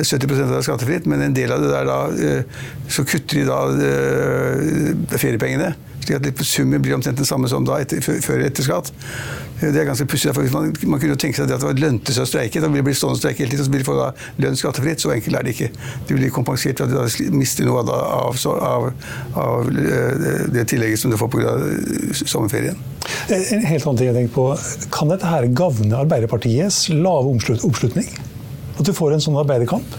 70 0.00 0.30
av 0.38 0.52
det 0.52 0.58
er 0.60 0.66
skattefritt, 0.66 1.06
men 1.10 1.22
en 1.24 1.36
del 1.36 1.52
av 1.52 1.62
det 1.62 1.70
der 1.72 1.88
da 1.88 1.98
eh, 2.14 2.66
Så 2.90 3.04
kutter 3.08 3.40
de 3.40 3.46
da 3.48 3.60
eh, 3.90 5.16
feriepengene. 5.18 5.74
Slik 6.04 6.18
at 6.18 6.44
summen 6.46 6.82
blir 6.82 6.96
omtrent 6.96 7.20
den 7.20 7.28
samme 7.28 7.48
som 7.50 7.66
da 7.68 7.80
etter, 7.82 8.00
før 8.02 8.44
etter 8.46 8.66
skatt. 8.66 8.92
Det 9.60 9.76
er 9.76 9.84
ganske 9.84 10.06
pussig. 10.08 10.32
Man, 10.54 10.70
man, 10.88 11.00
kunne 11.00 11.12
jo 11.12 11.18
tenke 11.20 11.36
seg 11.36 11.44
at 11.44 11.60
det 11.60 11.66
var 11.68 11.80
lønte 11.80 12.14
seg 12.16 12.24
å 12.24 12.28
streike. 12.28 12.62
Da 12.62 12.70
ville 12.72 12.84
bli 12.86 12.94
stående 12.96 13.18
og 13.18 13.20
streike 13.20 13.44
hele 13.44 13.52
tiden, 13.52 13.66
så 13.66 13.74
ville 13.74 13.84
de 13.84 13.88
få 13.90 13.96
da 13.98 14.08
lønn 14.40 14.56
skattefritt. 14.56 15.02
Så 15.02 15.12
enkelt 15.12 15.36
er 15.36 15.46
det 15.46 15.54
ikke. 15.56 15.68
De 16.08 16.16
blir 16.16 16.32
kompensert 16.32 16.80
for 16.80 16.88
at 17.04 17.18
de 17.20 17.28
mister 17.36 17.68
noe 17.68 17.82
av, 17.84 18.38
av, 18.48 18.88
av, 19.44 19.68
eh, 19.68 20.46
det 20.54 20.64
tillegget 20.72 21.02
som 21.02 21.12
du 21.12 21.18
får 21.20 21.32
pga. 21.34 21.52
sommerferien. 22.24 22.80
En 23.28 23.66
helt 23.68 23.84
annen 23.84 24.00
ting 24.00 24.08
jeg 24.08 24.16
tenker 24.16 24.34
på. 24.38 24.46
Kan 24.94 25.12
dette 25.12 25.28
her 25.28 25.48
gagne 25.52 26.00
Arbeiderpartiets 26.00 26.86
lave 26.94 27.36
oppslutning? 27.36 28.08
At 28.78 28.88
du 28.88 28.94
får 28.96 29.12
en 29.16 29.24
sånn 29.28 29.36
arbeiderkamp? 29.40 29.98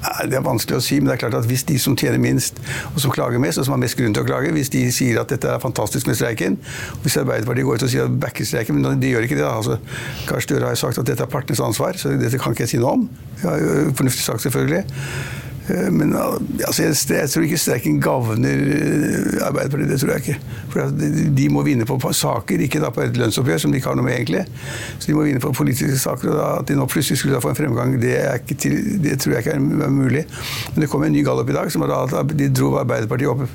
Det 0.00 0.36
er 0.38 0.44
vanskelig 0.44 0.78
å 0.78 0.84
si, 0.84 0.98
men 1.00 1.10
det 1.10 1.16
er 1.18 1.22
klart 1.24 1.36
at 1.40 1.48
hvis 1.48 1.64
de 1.68 1.76
som 1.80 1.96
tjener 1.98 2.20
minst, 2.22 2.60
og 2.92 3.00
som 3.02 3.12
klager 3.12 3.42
mest, 3.42 3.60
og 3.60 3.66
som 3.66 3.76
har 3.76 3.82
mest 3.82 3.98
grunn 3.98 4.14
til 4.16 4.24
å 4.24 4.28
klage, 4.28 4.52
hvis 4.56 4.72
de 4.72 4.86
sier 4.94 5.20
at 5.20 5.32
dette 5.32 5.48
er 5.50 5.60
fantastisk 5.62 6.08
med 6.08 6.18
streiken, 6.18 6.56
hvis 7.04 7.18
Arbeiderpartiet 7.20 7.68
går 7.68 7.80
ut 7.80 7.86
og 7.88 7.92
sier 7.92 8.08
at 8.08 8.16
backer 8.22 8.48
streiken, 8.48 8.80
men 8.80 9.02
de 9.02 9.12
gjør 9.12 9.28
ikke 9.28 9.38
det. 9.40 9.44
altså, 9.48 9.76
Gahr 10.28 10.44
Støre 10.44 10.68
har 10.68 10.76
jo 10.76 10.82
sagt 10.84 11.02
at 11.02 11.10
dette 11.10 11.26
er 11.26 11.32
partenes 11.32 11.60
ansvar, 11.64 12.00
så 12.00 12.14
dette 12.16 12.40
kan 12.40 12.56
ikke 12.56 12.66
jeg 12.66 12.74
si 12.74 12.82
noe 12.82 12.96
om. 12.96 13.06
Ja, 13.44 13.56
fornuftig 13.98 14.24
sagt, 14.24 14.44
selvfølgelig. 14.46 14.84
Eh, 15.70 15.90
men 15.94 16.14
altså, 16.16 16.82
jeg, 16.82 16.96
jeg, 17.08 17.30
tror 17.30 17.46
ikke 17.46 17.60
streiken 17.60 18.00
gagner 18.02 18.62
eh, 18.76 19.46
Arbeiderpartiet. 19.46 19.90
Det 19.90 20.00
tror 20.00 20.12
jeg 20.14 20.24
ikke. 20.24 20.56
For 20.72 20.94
De 21.38 21.48
må 21.52 21.64
vinne 21.66 21.86
på 21.88 21.98
saker, 22.16 22.64
ikke 22.66 22.82
da 22.82 22.90
på 22.94 23.04
et 23.04 23.18
lønnsoppgjør, 23.20 23.62
som 23.64 23.72
de 23.72 23.80
ikke 23.80 23.92
har 23.92 23.98
noe 23.98 24.06
med 24.06 24.16
egentlig. 24.16 24.44
Så 24.98 25.10
de 25.10 25.16
må 25.18 25.26
vinne 25.26 25.42
på 25.42 25.52
politiske 25.56 25.98
saker. 26.00 26.32
og 26.32 26.38
da, 26.40 26.48
At 26.60 26.70
de 26.70 26.78
nå 26.78 26.88
plutselig 26.90 27.20
skulle 27.22 27.42
få 27.42 27.52
en 27.54 27.58
fremgang, 27.58 27.96
det, 28.02 28.16
til, 28.56 28.76
det, 29.04 29.18
tror 29.22 29.36
jeg 29.36 29.46
ikke 29.46 29.56
er 29.58 29.94
mulig. 29.94 30.26
Men 30.74 30.84
det 30.84 30.90
kom 30.92 31.06
en 31.06 31.14
ny 31.14 31.24
gallup 31.26 31.50
i 31.50 31.56
dag 31.56 31.72
som 31.72 31.86
da, 31.86 32.24
de 32.34 32.50
dro 32.54 32.74
Arbeiderpartiet 32.80 33.30
opp 33.30 33.46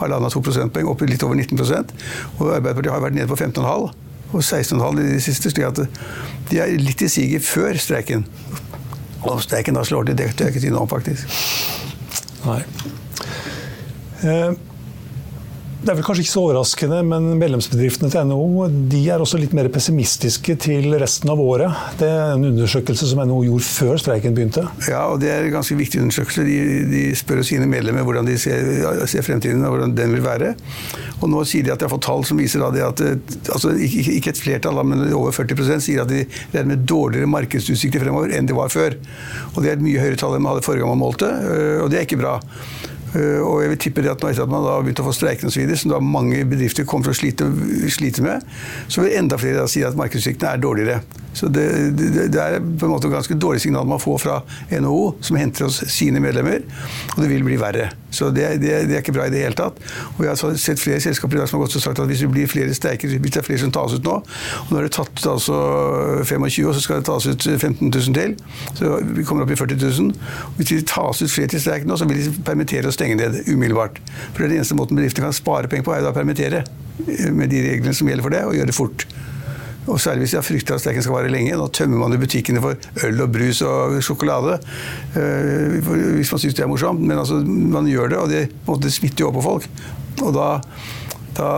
halvannet 0.00 0.32
to 0.34 0.42
prosentpoeng, 0.44 0.88
opp 0.90 1.02
litt 1.06 1.22
over 1.26 1.36
19% 1.38 1.92
Og 2.40 2.54
Arbeiderpartiet 2.56 2.94
har 2.94 3.02
vært 3.04 3.16
nede 3.18 3.30
på 3.30 3.38
15,5 3.38 3.92
og 4.32 4.40
16,5 4.40 5.00
i 5.02 5.08
de 5.10 5.20
siste. 5.20 5.50
slik 5.52 5.82
de 6.48 6.60
er 6.60 6.72
litt 6.80 7.02
i 7.04 7.08
siget 7.08 7.44
før 7.44 7.76
streiken. 7.80 8.24
Og 9.22 9.42
ikke 9.62 9.74
da 9.76 9.84
slår 9.86 10.10
til, 10.10 10.18
det 10.18 10.32
tør 10.36 10.48
jeg 10.48 10.54
ikke 10.54 10.64
si 10.64 10.72
noe 10.72 10.84
om, 10.84 10.90
faktisk. 10.90 11.24
Nei. 12.42 12.60
Eh, 14.22 14.52
det 15.82 15.90
er 15.90 15.96
vel 15.98 16.04
kanskje 16.06 16.22
ikke 16.22 16.30
så 16.30 16.42
overraskende, 16.44 16.98
men 17.02 17.24
medlemsbedriftene 17.40 18.10
til 18.12 18.28
NHO 18.28 18.66
de 18.92 19.00
er 19.10 19.22
også 19.22 19.40
litt 19.40 19.54
mer 19.56 19.66
pessimistiske 19.72 20.54
til 20.62 20.94
resten 21.00 21.32
av 21.32 21.40
året. 21.42 21.74
Det 21.98 22.06
er 22.06 22.36
en 22.36 22.46
undersøkelse 22.52 23.08
som 23.10 23.22
NHO 23.26 23.40
gjorde 23.48 23.66
før 23.66 23.98
streiken 23.98 24.36
begynte. 24.36 24.62
Ja, 24.86 25.00
og 25.10 25.18
det 25.24 25.32
er 25.32 25.42
en 25.42 25.56
ganske 25.56 25.74
viktig 25.78 26.04
undersøkelse. 26.04 26.44
De, 26.46 26.58
de 26.86 27.02
spør 27.18 27.42
sine 27.46 27.66
medlemmer 27.70 28.06
hvordan 28.06 28.30
de 28.30 28.36
ser, 28.38 28.62
ser, 29.10 29.26
fremtiden 29.26 29.66
og 29.66 29.74
hvordan 29.74 29.96
den 29.98 30.14
vil 30.14 30.22
være. 30.22 30.52
Og 31.18 31.26
nå 31.34 31.42
sier 31.50 31.66
de 31.66 31.74
at 31.74 31.82
de 31.82 31.88
har 31.88 31.94
fått 31.96 32.06
tall 32.06 32.22
som 32.30 32.38
viser 32.38 32.62
at 32.62 33.02
altså, 33.02 33.74
ikke, 33.74 34.30
et 34.30 34.38
flertall, 34.38 34.78
men 34.86 35.08
over 35.18 35.34
40% 35.34 35.82
sier 35.82 36.04
at 36.04 36.14
de 36.14 36.22
regner 36.54 36.76
med 36.76 36.86
dårligere 36.86 37.30
markedsutsikter 37.30 38.06
fremover 38.06 38.36
enn 38.38 38.46
de 38.46 38.54
var 38.54 38.70
før. 38.70 38.94
Og 39.56 39.64
det 39.64 39.72
er 39.72 39.80
et 39.80 39.84
mye 39.90 39.98
høyere 39.98 40.22
tall 40.22 40.38
enn 40.38 40.46
man 40.46 40.54
hadde 40.54 40.66
forrige 40.68 40.86
gang 40.86 40.94
man 40.94 41.02
målte, 41.02 41.34
og 41.82 41.90
det 41.90 41.98
er 41.98 42.06
ikke 42.06 42.22
bra. 42.22 42.38
Eh, 43.12 43.40
og 43.44 43.62
jeg 43.62 43.72
vil 43.72 43.80
tippe 43.86 44.04
det 44.04 44.12
at 44.12 44.22
nå 44.22 44.30
etter 44.32 44.46
at 44.46 44.52
man 44.52 44.64
har 44.66 44.84
begynt 44.84 45.02
å 45.02 45.08
få 45.08 45.16
streiken 45.16 45.50
osv., 45.50 45.74
som 45.76 45.92
da 45.92 46.00
mange 46.04 46.44
bedrifter 46.48 46.86
kommer 46.88 47.10
til 47.10 47.16
å 47.16 47.20
slite, 47.20 47.50
slite 47.92 48.24
med, 48.24 48.46
så 48.88 49.04
vil 49.04 49.18
enda 49.20 49.40
flere 49.40 49.62
da 49.62 49.68
si 49.70 49.84
at 49.86 49.98
markedsutsiktene 49.98 50.56
er 50.56 50.62
dårligere. 50.62 51.02
Så 51.32 51.48
det, 51.48 51.64
det, 51.96 52.28
det, 52.32 52.40
er 52.40 52.60
på 52.60 52.86
en 52.86 52.92
måte 52.92 53.08
et 53.08 53.14
ganske 53.14 53.36
dårlig 53.40 53.62
signal 53.64 53.88
man 53.88 54.00
får 54.02 54.18
fra 54.20 54.38
NHO, 54.70 55.14
som 55.24 55.38
henter 55.40 55.68
oss 55.68 55.80
sine 55.92 56.20
medlemmer, 56.20 56.64
og 57.14 57.22
det 57.22 57.30
vil 57.30 57.44
bli 57.46 57.56
verre. 57.60 57.90
Så 58.12 58.28
det, 58.30 58.44
det, 58.60 58.72
er 58.76 58.98
ikke 59.00 59.14
bra 59.16 59.24
i 59.26 59.32
det 59.32 59.40
hele 59.40 59.56
tatt. 59.56 59.78
Og 60.18 60.26
jeg 60.26 60.34
har 60.34 60.56
sett 60.60 60.80
flere 60.80 61.00
selskaper 61.00 61.38
i 61.38 61.40
dag 61.40 61.48
som 61.48 61.58
har 61.58 61.64
gått 61.64 61.78
og 61.80 61.84
sagt 61.86 62.02
at 62.02 62.10
hvis 62.10 62.24
det 62.26 62.28
blir 62.32 62.50
flere 62.50 62.74
streiker, 62.76 63.08
hvis 63.08 63.32
det 63.32 63.40
er 63.40 63.46
flere 63.46 63.62
som 63.62 63.72
tas 63.72 63.96
ut 63.96 64.04
nå, 64.04 64.18
og 64.20 64.72
nå 64.72 64.80
er 64.80 64.88
det 64.88 64.92
tatt 64.98 65.24
altså 65.32 65.56
25, 66.28 66.68
og 66.68 66.76
så 66.76 66.84
skal 66.84 67.00
det 67.00 67.08
tas 67.08 67.28
ut 67.30 67.48
15 67.56 67.88
000 67.88 68.18
til, 68.18 68.36
så 68.76 68.92
vi 69.16 69.24
kommer 69.24 69.46
opp 69.46 69.54
i 69.54 69.58
40 69.62 69.80
000. 69.80 70.12
Hvis 70.58 70.74
det 70.74 70.82
tas 70.92 71.24
ut 71.24 71.32
flere 71.32 71.54
til 71.54 71.64
streik 71.64 71.88
nå, 71.88 71.96
så 71.96 72.08
vil 72.10 72.20
de 72.20 72.44
permittere 72.44 72.92
og 72.92 72.96
stenge 73.02 73.18
ned 73.18 73.42
umiddelbart. 73.50 73.98
For 74.30 74.38
det 74.38 74.46
er 74.46 74.54
den 74.54 74.62
eneste 74.62 74.78
måten 74.78 74.98
bedriftene 74.98 75.28
kan 75.28 75.36
spare 75.36 75.70
penger 75.70 75.90
på, 75.90 75.96
er 75.98 76.08
å 76.08 76.14
permittere 76.16 76.64
med 77.34 77.50
de 77.50 77.66
reglene 77.66 77.94
som 77.96 78.08
gjelder 78.08 78.26
for 78.26 78.34
det, 78.34 78.46
og 78.46 78.56
gjøre 78.56 78.70
det 78.70 78.78
fort. 78.78 79.06
Og 79.90 79.98
særlig 79.98 80.26
hvis 80.26 80.36
jeg 80.36 80.46
frykter 80.46 80.76
at 80.76 80.82
streiken 80.84 81.02
skal 81.02 81.16
vare 81.16 81.30
lenge. 81.32 81.56
Nå 81.58 81.66
tømmer 81.74 82.04
man 82.04 82.14
jo 82.14 82.20
butikkene 82.22 82.62
for 82.62 83.06
øl 83.06 83.22
og 83.24 83.32
brus 83.34 83.62
og 83.66 83.96
sjokolade. 84.04 84.60
Eh, 85.18 85.78
hvis 86.18 86.30
man 86.30 86.42
syns 86.42 86.54
det 86.58 86.62
er 86.66 86.70
morsomt. 86.70 87.02
Men 87.02 87.18
altså, 87.18 87.40
man 87.42 87.88
gjør 87.90 88.12
det, 88.12 88.20
og 88.20 88.30
det, 88.30 88.42
det 88.84 88.92
smitter 88.94 89.24
jo 89.24 89.32
opp 89.32 89.40
på 89.40 89.46
folk. 89.48 89.66
Og 90.22 90.30
da, 90.36 90.46
da, 91.34 91.48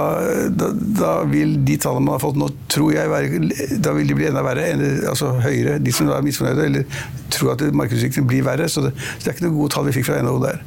da, 0.57 0.71
da, 0.73 1.13
vil 1.29 1.59
de 1.69 1.77
tallene 1.83 2.07
man 2.07 2.17
har 2.17 2.25
fått 2.25 2.41
nå, 2.41 2.49
tror 2.73 2.95
jeg, 2.95 3.13
være, 3.13 3.43
da 3.85 3.93
vil 3.99 4.09
de 4.09 4.17
bli 4.17 4.31
enda 4.31 4.45
verre. 4.47 4.71
Altså 5.11 5.35
høyere, 5.45 5.77
de 5.85 5.93
som 5.93 6.09
er 6.09 6.25
misfornøyde 6.25 6.71
eller 6.71 7.03
tror 7.35 7.59
at 7.59 7.67
markedsutviklingen 7.77 8.31
blir 8.31 8.49
verre. 8.49 8.71
Så 8.73 8.87
det, 8.87 8.95
så 9.19 9.27
det 9.27 9.35
er 9.35 9.37
ikke 9.37 9.51
noen 9.51 9.61
gode 9.61 9.77
tall 9.77 9.91
vi 9.91 9.99
fikk 9.99 10.09
fra 10.09 10.23
NHO 10.25 10.41
der. 10.47 10.65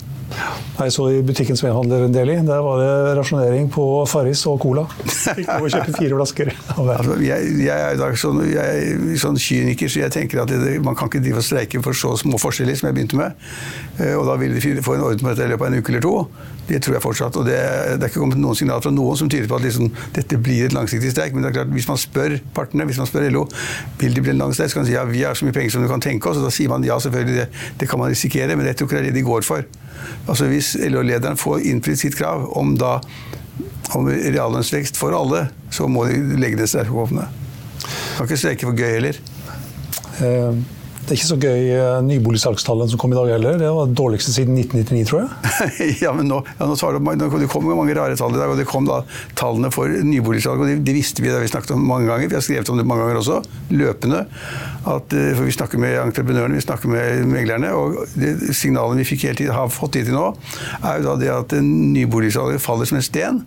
Jeg 0.78 0.94
så 0.94 1.08
i 1.10 1.22
butikken 1.26 1.58
som 1.58 1.70
jeg 1.70 1.76
handler 1.76 2.04
en 2.06 2.14
del 2.14 2.30
i, 2.30 2.36
der 2.46 2.60
var 2.62 2.82
det 2.82 3.14
rasjonering 3.18 3.70
på 3.74 3.84
Farris 4.10 4.44
og 4.50 4.60
Cola. 4.62 4.84
Fikk 5.08 5.48
lov 5.48 5.66
å 5.66 5.72
kjøpe 5.74 5.96
fire 5.96 6.20
flasker. 6.20 6.52
Altså, 6.76 7.16
jeg, 7.24 7.48
jeg, 7.64 7.74
er 7.74 7.96
i 7.96 8.02
dag 8.02 8.18
sånn, 8.20 8.44
jeg 8.52 9.18
sånn 9.24 9.40
kyniker, 9.42 9.90
så 9.90 10.04
jeg 10.04 10.14
tenker 10.14 10.44
at 10.44 10.52
det, 10.52 10.76
man 10.86 10.98
kan 10.98 11.10
ikke 11.10 11.24
drive 11.24 11.42
og 11.42 11.48
streike 11.48 11.82
for 11.86 11.98
så 11.98 12.14
små 12.20 12.38
forskjeller 12.42 12.78
som 12.78 12.92
jeg 12.92 12.98
begynte 13.00 13.18
med. 13.18 13.48
Eh, 13.98 14.14
og 14.14 14.28
da 14.30 14.38
vil 14.38 14.54
de 14.54 14.86
få 14.86 14.98
en 14.98 15.08
orden 15.08 15.24
på 15.24 15.32
dette 15.32 15.48
i 15.48 15.52
løpet 15.56 15.66
av 15.66 15.74
en 15.74 15.82
uke 15.82 15.94
eller 15.96 16.06
to. 16.06 16.14
Det 16.68 16.84
tror 16.84 16.98
jeg 16.98 17.06
fortsatt. 17.08 17.40
Og 17.40 17.48
det, 17.48 17.58
det 17.98 18.04
er 18.04 18.12
ikke 18.12 18.22
kommet 18.22 18.42
noen 18.44 18.60
signaler 18.60 18.84
fra 18.84 18.94
noen 18.94 19.18
som 19.18 19.32
tyder 19.32 19.50
på 19.50 19.58
at 19.58 19.66
liksom, 19.66 19.90
dette 20.20 20.40
blir 20.44 20.68
et 20.68 20.76
langsiktig 20.76 21.16
streik. 21.16 21.34
Men 21.34 21.48
det 21.48 21.54
er 21.54 21.58
klart, 21.62 21.74
hvis 21.74 21.90
man 21.90 22.02
spør 22.02 22.38
partene, 22.58 22.86
hvis 22.90 23.02
man 23.02 23.10
spør 23.10 23.30
LO 23.34 23.48
vil 23.98 24.14
det 24.14 24.26
bli 24.28 24.36
en 24.36 24.44
lang 24.44 24.54
streik, 24.54 24.76
så 24.76 24.82
kan 24.82 24.86
de 24.86 24.92
si 24.92 24.98
ja, 25.00 25.08
vi 25.10 25.26
har 25.26 25.38
så 25.38 25.48
mye 25.48 25.56
penger 25.56 25.74
som 25.74 25.88
du 25.88 25.90
kan 25.90 26.04
tenke 26.04 26.30
oss. 26.30 26.38
Og 26.38 26.46
da 26.46 26.54
sier 26.54 26.70
man 26.70 26.86
ja, 26.86 27.00
selvfølgelig, 27.02 27.42
det, 27.42 27.68
det 27.82 27.90
kan 27.90 28.04
man 28.04 28.14
risikere, 28.14 28.60
men 28.60 28.70
jeg 28.70 28.78
tror 28.78 28.92
ikke 28.92 29.00
det 29.00 29.06
er 29.08 29.10
det 29.10 29.18
de 29.18 29.28
går 29.32 29.48
for. 29.48 29.66
Altså 30.28 30.48
Hvis 30.52 30.76
LO-lederen 30.80 31.40
får 31.40 31.66
innfridd 31.70 32.00
sitt 32.02 32.18
krav 32.20 32.46
om, 32.60 32.76
da, 32.80 32.98
om 33.96 34.08
reallønnsvekst 34.08 35.00
for 35.00 35.16
alle, 35.16 35.48
så 35.72 35.88
må 35.88 36.06
de 36.10 36.40
legge 36.40 36.60
det 36.60 36.70
streikevåpenet. 36.72 37.46
Kan 38.18 38.28
ikke 38.28 38.40
streike 38.40 38.68
for 38.68 38.78
gøy 38.78 38.98
heller. 38.98 39.22
Uh. 40.20 40.77
Det 41.08 41.14
er 41.14 41.20
ikke 41.22 41.30
så 41.30 41.36
gøy 41.40 41.70
eh, 41.72 41.98
nyboligsalgstallene 42.04 42.92
som 42.92 43.00
kom 43.00 43.14
i 43.14 43.16
dag 43.16 43.30
heller. 43.32 43.56
Det 43.62 43.68
var 43.72 43.86
det 43.88 43.96
dårligste 43.96 44.34
siden 44.36 44.58
1999, 44.60 45.06
tror 45.08 45.22
jeg. 45.24 45.94
ja, 46.04 46.12
men 46.12 46.28
nå, 46.28 46.42
ja, 46.60 46.68
nå 46.68 46.76
det, 46.76 47.30
det 47.32 47.48
kom 47.48 47.64
mange 47.70 47.96
rare 47.96 48.18
tall 48.20 48.36
i 48.36 48.42
dag, 48.42 48.52
og 48.52 48.60
det 48.60 48.66
kom 48.68 48.90
da 48.90 48.98
tallene 49.40 49.72
for 49.72 49.88
nyboligsalg. 49.88 50.60
og 50.60 50.68
Det, 50.68 50.82
det 50.84 50.96
visste 50.98 51.24
vi 51.24 51.32
da 51.32 51.40
vi 51.40 51.48
snakket 51.48 51.72
om 51.78 51.86
mange 51.88 52.12
ganger. 52.12 52.28
Vi 52.28 52.36
har 52.36 52.44
skrevet 52.44 52.74
om 52.74 52.82
det 52.82 52.84
mange 52.92 53.06
ganger 53.06 53.22
også, 53.22 53.40
løpende. 53.72 54.26
At, 54.84 55.16
eh, 55.16 55.32
for 55.32 55.48
vi 55.48 55.56
snakker 55.56 55.80
med 55.80 55.96
entreprenørene, 56.02 56.60
vi 56.60 56.66
snakker 56.68 56.92
med 56.92 57.24
meglerne. 57.32 57.72
Og 57.72 58.04
det 58.20 58.36
signalene 58.52 59.00
vi 59.00 59.08
fikk 59.14 59.30
hele 59.30 59.40
tiden, 59.40 59.56
har 59.56 59.72
fått 59.72 59.96
til 59.96 60.12
nå, 60.12 60.34
er 60.82 61.00
jo 61.00 61.08
da 61.08 61.16
det 61.24 61.32
at 61.38 61.56
nyboligsalget 61.64 62.68
faller 62.68 62.92
som 62.92 63.00
en 63.00 63.08
sten. 63.08 63.46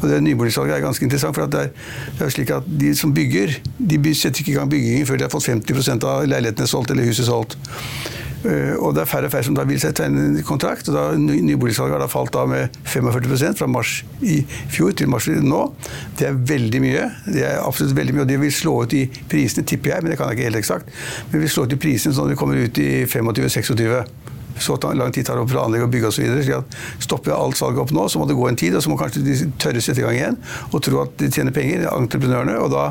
Og 0.00 0.08
det 0.10 0.20
Nyboligsalget 0.22 0.76
er 0.76 0.84
ganske 0.84 1.04
interessant. 1.04 1.34
for 1.36 1.46
det 1.46 1.60
er, 1.60 1.72
det 2.18 2.26
er, 2.26 2.34
slik 2.34 2.50
at 2.50 2.66
De 2.66 2.92
som 2.96 3.14
bygger, 3.14 3.56
de 3.78 4.14
setter 4.14 4.40
ikke 4.42 4.52
i 4.52 4.58
gang 4.58 4.70
byggingen 4.70 5.06
før 5.06 5.16
de 5.16 5.26
har 5.28 5.32
fått 5.32 5.48
50 5.48 6.04
av 6.04 6.26
leilighetene 6.28 6.68
solgt 6.68 6.90
eller 6.90 7.08
huset 7.08 7.26
solgt. 7.26 7.58
Eh, 8.46 8.74
og 8.76 8.92
det 8.94 9.02
er 9.02 9.08
færre 9.10 9.28
og 9.28 9.32
færre 9.32 9.46
som 9.46 9.56
da 9.56 9.64
vil 9.66 9.80
tegne 9.80 10.24
en 10.28 10.42
kontrakt. 10.46 10.88
og 10.88 10.94
da 10.94 11.04
Nyboligsalget 11.16 11.96
har 11.96 12.04
da 12.04 12.10
falt 12.10 12.36
av 12.36 12.48
med 12.48 12.76
45% 12.84 13.58
fra 13.58 13.66
mars 13.66 14.04
i 14.22 14.42
fjor 14.72 14.92
til 14.92 15.08
mars 15.08 15.26
nå. 15.26 15.62
Det 16.18 16.28
er 16.28 16.38
veldig 16.52 16.82
mye. 16.84 17.08
Det 17.26 17.42
er 17.46 17.64
absolutt 17.64 17.96
veldig 17.96 18.14
mye, 18.14 18.26
og 18.26 18.28
det 18.28 18.40
vil 18.40 18.52
slå 18.52 18.76
ut 18.84 18.94
i 18.94 19.06
prisene, 19.30 19.66
tipper 19.66 19.94
jeg, 19.94 20.02
men 20.02 20.12
det 20.12 20.20
kan 20.20 20.30
jeg 20.30 20.38
ikke 20.38 20.50
helt 20.50 20.62
eksakt. 20.62 20.94
Men 21.30 21.40
vi 21.40 21.44
vil 21.46 21.54
slå 21.56 21.66
ut 21.66 21.76
i 21.76 21.82
prisene 21.88 22.14
sånn 22.14 22.28
at 22.28 22.36
vi 22.36 22.40
kommer 22.42 22.62
ut 22.62 22.82
i 22.82 22.90
25-26 23.08 24.35
så 24.58 24.76
lang 24.94 25.12
tid 25.12 25.26
tar 25.26 25.38
det 25.38 25.44
å 25.44 25.50
planlegge 25.50 25.86
og 25.86 25.92
bygge 25.92 26.10
osv. 26.10 26.62
Stopper 27.02 27.32
jeg 27.32 27.38
alt 27.38 27.58
salget 27.58 27.82
opp 27.82 27.92
nå, 27.94 28.06
så 28.08 28.20
må 28.20 28.28
det 28.28 28.36
gå 28.38 28.48
en 28.48 28.58
tid, 28.58 28.76
og 28.76 28.84
så 28.84 28.92
må 28.92 28.98
kanskje 29.00 29.24
de 29.26 29.36
tørre 29.62 29.82
sette 29.84 30.02
i 30.02 30.06
gang 30.06 30.16
igjen 30.16 30.38
og 30.72 30.82
tro 30.84 31.02
at 31.02 31.14
de 31.20 31.30
tjener 31.32 31.54
penger, 31.54 31.86
entreprenørene. 31.92 32.56
Og 32.64 32.72
da 32.72 32.88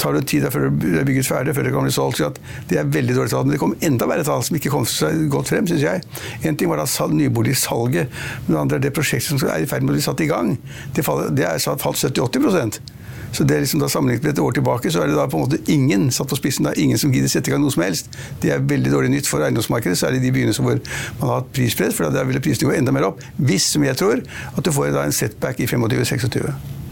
tar 0.00 0.16
det 0.16 0.24
tid 0.30 0.46
før 0.52 0.68
det 0.70 0.94
er 1.02 1.08
bygget 1.08 1.28
ferdig, 1.28 1.54
før 1.56 1.68
det 1.68 1.74
kan 1.74 1.86
bli 1.86 1.94
solgt. 1.94 2.22
Så 2.22 2.30
det 2.70 2.80
er 2.80 2.90
veldig 2.90 3.18
dårlig 3.18 3.34
tall. 3.34 3.46
Men 3.46 3.56
det 3.56 3.62
kom 3.62 3.76
enda 3.84 4.08
verre 4.10 4.26
tall 4.26 4.44
som 4.46 4.58
ikke 4.58 4.72
kom 4.72 4.88
seg 4.88 5.26
godt 5.32 5.52
frem, 5.52 5.68
syns 5.70 5.84
jeg. 5.84 6.04
En 6.48 6.58
ting 6.58 6.72
var 6.72 6.82
da 6.82 7.08
nyboligsalget, 7.14 8.20
men 8.46 8.54
det 8.54 8.60
andre 8.60 8.80
er 8.80 8.86
det 8.88 8.94
prosjektet 8.96 9.34
som 9.34 9.48
er 9.48 9.64
i 9.64 9.70
ferd 9.70 9.84
med 9.84 9.94
å 9.94 9.98
bli 9.98 10.04
satt 10.04 10.24
i 10.24 10.30
gang. 10.30 10.54
Det, 10.96 11.04
faller, 11.06 11.32
det 11.34 11.48
er 11.48 11.62
falt 11.62 12.00
70-80 12.00 13.03
så 13.34 13.46
det 13.46 13.56
er 13.56 13.64
liksom 13.64 13.82
da 13.82 13.90
Sammenlignet 13.90 14.24
med 14.24 14.32
et 14.34 14.42
år 14.42 14.54
tilbake, 14.56 14.90
så 14.90 15.02
er 15.02 15.10
det 15.10 15.18
da 15.18 15.26
på 15.30 15.38
en 15.38 15.44
måte 15.46 15.60
ingen 15.70 16.08
satt 16.14 16.30
på 16.30 16.38
spissen, 16.38 16.66
da, 16.66 16.74
ingen 16.80 17.00
som 17.00 17.12
gidder 17.14 17.30
sette 17.30 17.50
i 17.50 17.54
gang 17.54 17.62
noe 17.62 17.74
som 17.74 17.84
helst. 17.84 18.10
Det 18.42 18.52
er 18.54 18.62
veldig 18.62 18.92
dårlig 18.92 19.12
nytt 19.12 19.30
for 19.30 19.44
eiendomsmarkedet, 19.44 19.98
særlig 20.00 20.22
de 20.24 20.32
byene 20.34 20.54
hvor 20.54 20.78
man 21.20 21.28
har 21.28 21.42
hatt 21.42 21.50
prispress, 21.54 21.96
for 21.96 22.10
da 22.14 22.24
ville 22.26 22.42
prisene 22.44 22.70
gå 22.70 22.78
enda 22.78 22.94
mer 22.94 23.10
opp. 23.10 23.22
Hvis, 23.38 23.68
som 23.74 23.84
jeg 23.86 23.98
tror, 24.00 24.22
at 24.54 24.64
du 24.64 24.72
får 24.74 24.94
da 24.94 25.04
en 25.06 25.14
setback 25.14 25.62
i 25.62 25.68
25-26. 25.70 26.83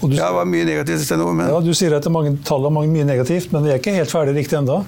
Du, 0.00 0.12
ja, 0.14 0.28
det 0.28 0.36
var 0.36 0.48
mye 0.48 0.64
negativt. 0.68 1.02
Stedet, 1.06 1.26
men... 1.34 1.48
ja, 1.48 1.60
du 1.64 1.72
sier 1.76 1.94
at 1.96 2.04
det 2.04 2.10
er 2.10 2.14
mange 2.14 2.34
tall 2.46 2.66
og 2.68 2.74
mange, 2.74 2.92
mye 2.92 3.06
negativt, 3.08 3.52
men 3.54 3.64
vi 3.64 3.72
er 3.72 3.80
ikke 3.80 3.94
helt 3.96 4.12
ferdig 4.12 4.34
riktig 4.36 4.58
ennå. 4.58 4.78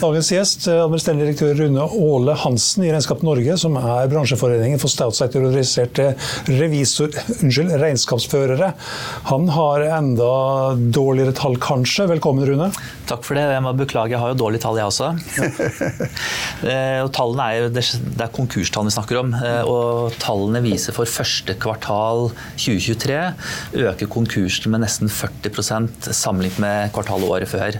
Dagens 0.00 0.30
gjest, 0.32 0.66
eh, 0.70 0.80
administrerende 0.82 1.26
direktør 1.26 1.58
Rune 1.60 1.84
Åle 2.06 2.36
Hansen 2.44 2.86
i 2.86 2.90
Regnskap 2.92 3.22
Norge, 3.26 3.58
som 3.60 3.76
er 3.80 4.10
bransjeforeningen 4.12 4.80
for 4.82 4.92
statssektoriserte 4.92 6.08
revisor, 6.48 7.12
unnskyld, 7.36 7.74
regnskapsførere. 7.82 8.72
Han 9.30 9.50
har 9.54 9.84
enda 10.00 10.30
dårligere 10.96 11.36
tall, 11.36 11.58
kanskje. 11.62 12.08
Velkommen, 12.14 12.48
Rune. 12.48 12.70
Takk 13.10 13.24
for 13.26 13.36
det. 13.36 13.44
Jeg 13.52 13.64
må 13.64 13.74
beklage, 13.76 14.14
jeg 14.16 14.22
har 14.22 14.32
jo 14.32 14.40
dårlige 14.46 14.64
tall, 14.64 14.80
jeg 14.80 14.90
også. 14.90 15.12
Eh, 16.64 17.00
og 17.02 17.10
tallene 17.12 17.44
er 17.44 17.58
jo, 17.58 17.70
det 17.74 17.82
er 18.24 18.30
konkurstallene 18.32 18.88
vi 18.88 18.94
snakker 18.94 19.18
om. 19.20 19.32
Eh, 19.36 19.68
og 19.68 20.14
tallene 20.22 20.62
viser 20.64 20.94
for 20.96 21.08
første 21.10 21.56
kvartal 21.60 22.30
2023 22.56 23.18
øker 23.84 24.08
konkursene 24.14 24.72
med 24.74 24.84
nesten 24.84 25.10
40% 25.10 26.10
sammenlignet 26.14 26.60
med 26.62 26.92
kvartalet 26.94 27.30
året 27.30 27.50
før. 27.50 27.78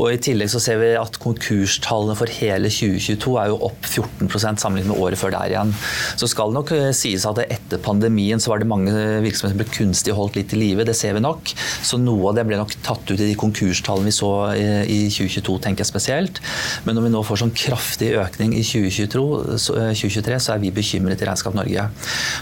Og 0.00 0.12
I 0.12 0.20
tillegg 0.22 0.50
så 0.52 0.60
ser 0.62 0.80
vi 0.80 0.92
at 0.98 1.18
konkurstallene 1.22 2.16
for 2.18 2.32
hele 2.40 2.70
2022 2.72 3.36
er 3.42 3.52
jo 3.52 3.60
opp 3.68 3.86
14% 3.86 4.62
sammenlignet 4.62 4.92
med 4.92 5.02
året 5.02 5.20
før 5.20 5.34
der 5.36 5.54
igjen. 5.54 5.74
Så 6.18 6.28
skal 6.30 6.50
det 6.50 6.58
nok 6.58 6.72
eh, 6.76 6.90
sies 6.96 7.26
at 7.28 7.42
etter 7.44 7.82
pandemien 7.82 8.42
så 8.42 8.52
var 8.52 8.62
det 8.62 8.70
mange 8.70 8.92
virksomheter 9.24 9.56
som 9.56 9.62
ble 9.62 9.68
kunstig 9.76 10.16
holdt 10.16 10.38
litt 10.38 10.54
i 10.56 10.60
live. 10.60 10.86
Det 10.86 10.96
ser 10.96 11.16
vi 11.16 11.24
nok. 11.24 11.52
Så 11.86 12.00
noe 12.00 12.30
av 12.30 12.38
det 12.38 12.46
ble 12.48 12.60
nok 12.60 12.74
tatt 12.86 13.04
ut 13.10 13.18
i 13.18 13.30
de 13.30 13.36
konkurstallene 13.38 14.10
vi 14.10 14.14
så 14.14 14.32
i 14.56 14.98
2022, 15.12 15.58
tenker 15.64 15.82
jeg 15.82 15.90
spesielt. 15.90 16.40
Men 16.86 16.98
når 16.98 17.08
vi 17.08 17.14
nå 17.14 17.22
får 17.26 17.42
sånn 17.42 17.54
kraftig 17.56 18.12
økning 18.20 18.54
i 18.56 18.62
2022, 18.66 19.24
2023, 19.58 20.40
så 20.42 20.54
er 20.54 20.62
vi 20.62 20.74
bekymret 20.74 21.22
i 21.22 21.28
Regnskap 21.28 21.56
Norge. 21.56 21.88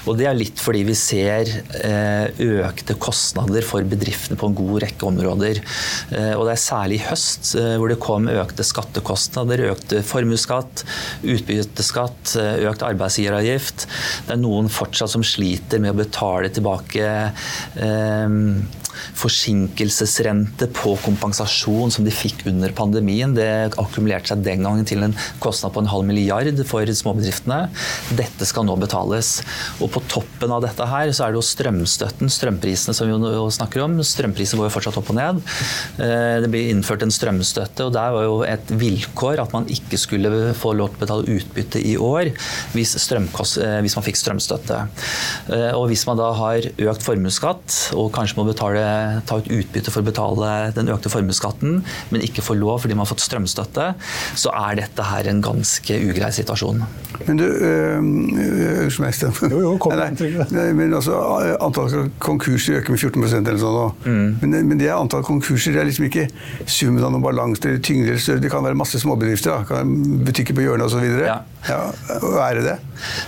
Og 0.09 0.18
det 0.18 0.29
er 0.29 0.37
litt 0.38 0.61
fordi 0.61 0.85
vi 0.88 0.97
ser 0.99 1.51
eh, 1.81 2.44
økte 2.44 2.97
kostnader 3.01 3.23
for 3.64 3.87
bedriftene 3.88 4.38
på 4.40 4.50
en 4.50 4.56
god 4.58 4.82
rekke 4.84 5.08
områder. 5.08 5.60
Eh, 6.10 6.34
og 6.34 6.46
det 6.46 6.54
er 6.54 6.62
særlig 6.64 7.00
i 7.00 7.04
høst 7.08 7.54
hvor 7.54 7.90
det 7.90 8.00
kom 8.02 8.28
økte 8.30 8.66
skattekostnader, 8.66 9.66
økte 9.72 10.02
formuesskatt, 10.06 10.84
utbytteskatt, 11.22 12.37
økt 12.68 12.87
arbeidsgiveravgift. 12.87 13.87
Det 14.26 14.37
er 14.37 14.40
noen 14.42 14.70
fortsatt 14.72 15.12
som 15.14 15.24
sliter 15.26 15.82
med 15.82 15.94
å 15.94 16.00
betale 16.04 16.50
tilbake 16.54 17.10
eh, 17.80 18.40
forsinkelsesrente 19.18 20.68
på 20.74 20.94
kompensasjon 21.04 21.92
som 21.94 22.07
de 22.07 22.14
fikk 22.14 22.44
under 22.50 22.74
pandemien. 22.76 23.35
Det 23.37 23.48
akkumulerte 23.80 24.33
seg 24.33 24.44
den 24.46 24.64
gangen 24.66 24.88
til 24.88 25.04
en 25.07 25.16
kostnad 25.42 25.74
på 25.74 25.85
en 25.85 25.90
halv 25.90 26.07
milliard 26.09 26.61
for 26.68 26.88
småbedriftene. 26.88 27.61
Dette 28.18 28.48
skal 28.48 28.66
nå 28.68 28.76
betales. 28.80 29.37
Og 29.80 29.90
på 29.94 30.02
toppen 30.11 30.52
av 30.54 30.62
dette 30.64 30.88
her 30.88 31.12
så 31.14 31.26
er 31.26 31.35
det 31.35 31.40
jo 31.40 31.46
strømstøtten, 31.46 32.33
strømprisene 32.33 32.96
som 32.96 33.11
vi 33.11 33.35
jo 33.35 33.48
snakker 33.54 33.85
om. 33.85 33.98
Strømprisene 34.04 34.61
går 34.61 34.70
jo 34.70 34.74
fortsatt 34.76 35.00
opp 35.00 35.12
og 35.12 35.18
ned. 35.18 35.42
Eh, 36.02 36.40
det 36.44 36.50
blir 36.52 36.70
innført 36.72 37.04
en 37.04 37.14
strømstøtte, 37.14 37.88
og 37.88 37.94
der 37.96 38.14
var 38.14 38.26
jo 38.26 38.38
et 38.46 38.72
vilkår 38.80 39.42
at 39.42 39.54
man 39.54 39.68
ikke 39.72 39.98
skulle 40.00 40.54
få 40.59 40.74
lov 40.76 40.94
til 40.94 41.00
å 41.00 41.04
betale 41.04 41.38
utbytte 41.38 41.83
i 41.83 41.96
år 42.00 42.33
hvis, 42.74 42.94
eh, 43.12 43.78
hvis 43.85 43.96
man 43.98 44.07
fikk 44.07 44.20
strømstøtte. 44.20 44.80
Eh, 45.50 45.72
og 45.74 45.88
hvis 45.90 46.07
man 46.09 46.20
da 46.20 46.30
har 46.37 46.64
økt 46.64 47.07
formuesskatt 47.07 47.78
og 47.98 48.12
kanskje 48.14 48.38
må 48.40 48.46
betale 48.48 48.84
ta 49.29 49.40
ut 49.40 49.51
utbytte 49.55 49.92
for 49.92 50.03
å 50.03 50.09
betale 50.09 50.51
den 50.77 50.90
økte 50.92 51.12
formuesskatten, 51.12 51.81
men 52.11 52.25
ikke 52.27 52.44
får 52.44 52.59
lov 52.61 52.83
fordi 52.85 52.97
man 52.97 53.05
har 53.05 53.12
fått 53.12 53.25
strømstøtte, 53.25 53.90
så 54.38 54.53
er 54.55 54.81
dette 54.83 55.09
her 55.09 55.31
en 55.31 55.42
ganske 55.44 55.99
ugrei 56.09 56.31
situasjon. 56.35 56.85
Men 57.25 57.38
du 57.38 57.44
Unnskyld 57.44 59.23
øh, 59.25 59.51
Jo, 59.53 59.61
jo, 59.62 59.73
kom 59.79 59.94
nei, 60.01 60.11
nei, 60.51 60.66
men 60.77 60.94
altså, 60.97 61.18
Antall 61.62 62.11
konkurser 62.23 62.81
øker 62.81 62.94
med 62.94 63.01
14% 63.01 63.51
eller 63.51 63.61
sånn. 63.61 63.94
Mm. 64.05 64.29
Men, 64.42 64.57
men, 64.68 64.81
det 64.81 64.90
er 64.90 64.99
antall 64.99 65.25
konkurser. 65.27 65.75
Det 65.75 65.83
er 65.83 65.88
liksom 65.88 66.09
ikke 66.09 66.27
summen 66.66 67.05
av 67.05 67.14
noen 67.14 67.25
balanse 67.25 67.64
eller 67.68 67.83
tyngde 67.85 68.12
eller 68.12 68.23
større. 68.23 68.42
Det 68.42 68.53
kan 68.53 68.64
være 68.66 68.79
masse 68.79 69.01
småbedrifter. 69.03 69.64
Da. 69.68 69.83
Butikker 70.27 70.57
på 70.57 70.66
hjørnet 70.66 70.88
osv. 70.90 71.05
Ja. 71.25 71.40
Ja, 71.64 71.81
er 72.44 72.59
det 72.59 72.64
det? 72.66 72.75